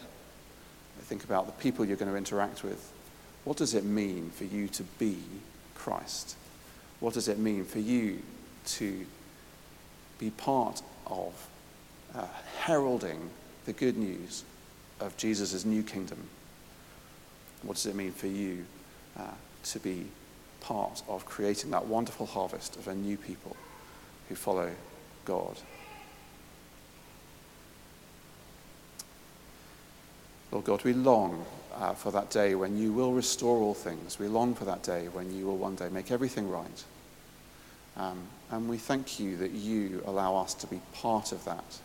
think 1.10 1.24
about 1.24 1.48
the 1.48 1.54
people 1.54 1.86
you're 1.86 1.98
going 1.98 2.12
to 2.12 2.18
interact 2.18 2.64
with. 2.64 2.92
What 3.46 3.58
does 3.58 3.74
it 3.74 3.84
mean 3.84 4.30
for 4.30 4.44
you 4.44 4.68
to 4.68 4.84
be 5.00 5.18
Christ? 5.74 6.36
What 7.00 7.14
does 7.14 7.28
it 7.28 7.40
mean 7.40 7.66
for 7.66 7.80
you 7.80 8.22
to 8.66 9.06
be 10.20 10.30
part 10.32 10.84
of 11.08 11.48
uh, 12.14 12.28
heralding 12.60 13.30
the 13.66 13.74
good 13.74 13.98
news 13.98 14.44
of 15.00 15.16
Jesus' 15.18 15.66
new 15.66 15.82
kingdom? 15.82 16.20
What 17.64 17.76
does 17.76 17.86
it 17.86 17.96
mean 17.96 18.12
for 18.12 18.28
you 18.28 18.66
uh, 19.18 19.32
to 19.64 19.80
be 19.80 20.06
part 20.60 21.02
of 21.08 21.26
creating 21.26 21.72
that 21.72 21.88
wonderful 21.88 22.26
harvest 22.26 22.76
of 22.76 22.88
a 22.88 22.94
new 22.94 23.18
people 23.18 23.56
who 24.30 24.36
follow 24.36 24.72
God? 25.26 25.58
Lord 30.52 30.66
God, 30.66 30.84
we 30.84 30.94
long 30.94 31.46
uh, 31.76 31.94
for 31.94 32.12
that 32.12 32.30
day 32.30 32.56
when 32.56 32.78
you 32.78 32.94
will 32.94 33.12
restore 33.12 33.58
all 33.58 33.74
things. 33.74 34.18
We 34.18 34.28
long 34.28 34.56
for 34.56 34.66
that 34.66 34.84
day 34.84 35.08
when 35.08 35.36
you 35.36 35.46
will 35.46 35.58
one 35.58 35.76
day 35.76 35.90
make 35.90 36.12
everything 36.12 36.50
right. 36.50 36.84
Um, 37.98 38.20
and 38.52 38.70
we 38.70 38.78
thank 38.78 39.20
you 39.20 39.38
that 39.38 39.52
you 39.52 40.02
allow 40.06 40.38
us 40.38 40.54
to 40.56 40.68
be 40.68 40.82
part 40.94 41.32
of 41.32 41.44
that. 41.46 41.80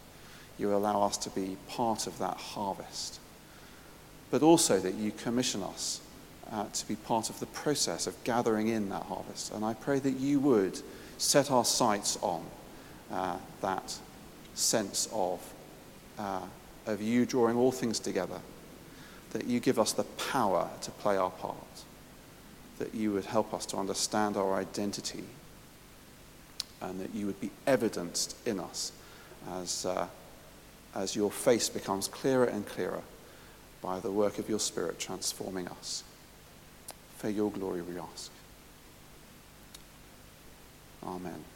You 0.58 0.74
allow 0.74 1.02
us 1.02 1.16
to 1.18 1.30
be 1.30 1.56
part 1.68 2.06
of 2.06 2.18
that 2.18 2.36
harvest. 2.36 3.20
But 4.30 4.42
also 4.42 4.78
that 4.80 4.94
you 4.94 5.10
commission 5.10 5.62
us 5.62 6.00
uh, 6.52 6.66
to 6.72 6.88
be 6.88 6.96
part 6.96 7.30
of 7.30 7.40
the 7.40 7.46
process 7.46 8.06
of 8.06 8.22
gathering 8.24 8.68
in 8.68 8.88
that 8.90 9.02
harvest. 9.02 9.52
And 9.52 9.64
I 9.64 9.74
pray 9.74 9.98
that 9.98 10.16
you 10.18 10.40
would 10.40 10.80
set 11.18 11.50
our 11.50 11.64
sights 11.64 12.18
on 12.22 12.44
uh, 13.10 13.36
that 13.60 13.96
sense 14.54 15.08
of, 15.12 15.40
uh, 16.18 16.40
of 16.86 17.02
you 17.02 17.26
drawing 17.26 17.56
all 17.56 17.72
things 17.72 17.98
together 17.98 18.40
that 19.34 19.46
you 19.46 19.58
give 19.58 19.80
us 19.80 19.92
the 19.92 20.04
power 20.04 20.70
to 20.80 20.90
play 20.92 21.16
our 21.16 21.30
part, 21.30 21.56
that 22.78 22.94
you 22.94 23.12
would 23.12 23.24
help 23.24 23.52
us 23.52 23.66
to 23.66 23.76
understand 23.76 24.36
our 24.36 24.54
identity, 24.54 25.24
and 26.80 27.00
that 27.00 27.12
you 27.14 27.26
would 27.26 27.40
be 27.40 27.50
evidenced 27.66 28.36
in 28.46 28.60
us 28.60 28.92
as, 29.54 29.84
uh, 29.86 30.06
as 30.94 31.16
your 31.16 31.32
face 31.32 31.68
becomes 31.68 32.06
clearer 32.06 32.44
and 32.44 32.64
clearer 32.64 33.02
by 33.82 33.98
the 33.98 34.10
work 34.10 34.38
of 34.38 34.48
your 34.48 34.60
Spirit 34.60 35.00
transforming 35.00 35.66
us. 35.68 36.04
For 37.18 37.28
your 37.28 37.50
glory 37.50 37.82
we 37.82 37.98
ask. 37.98 38.30
Amen. 41.04 41.53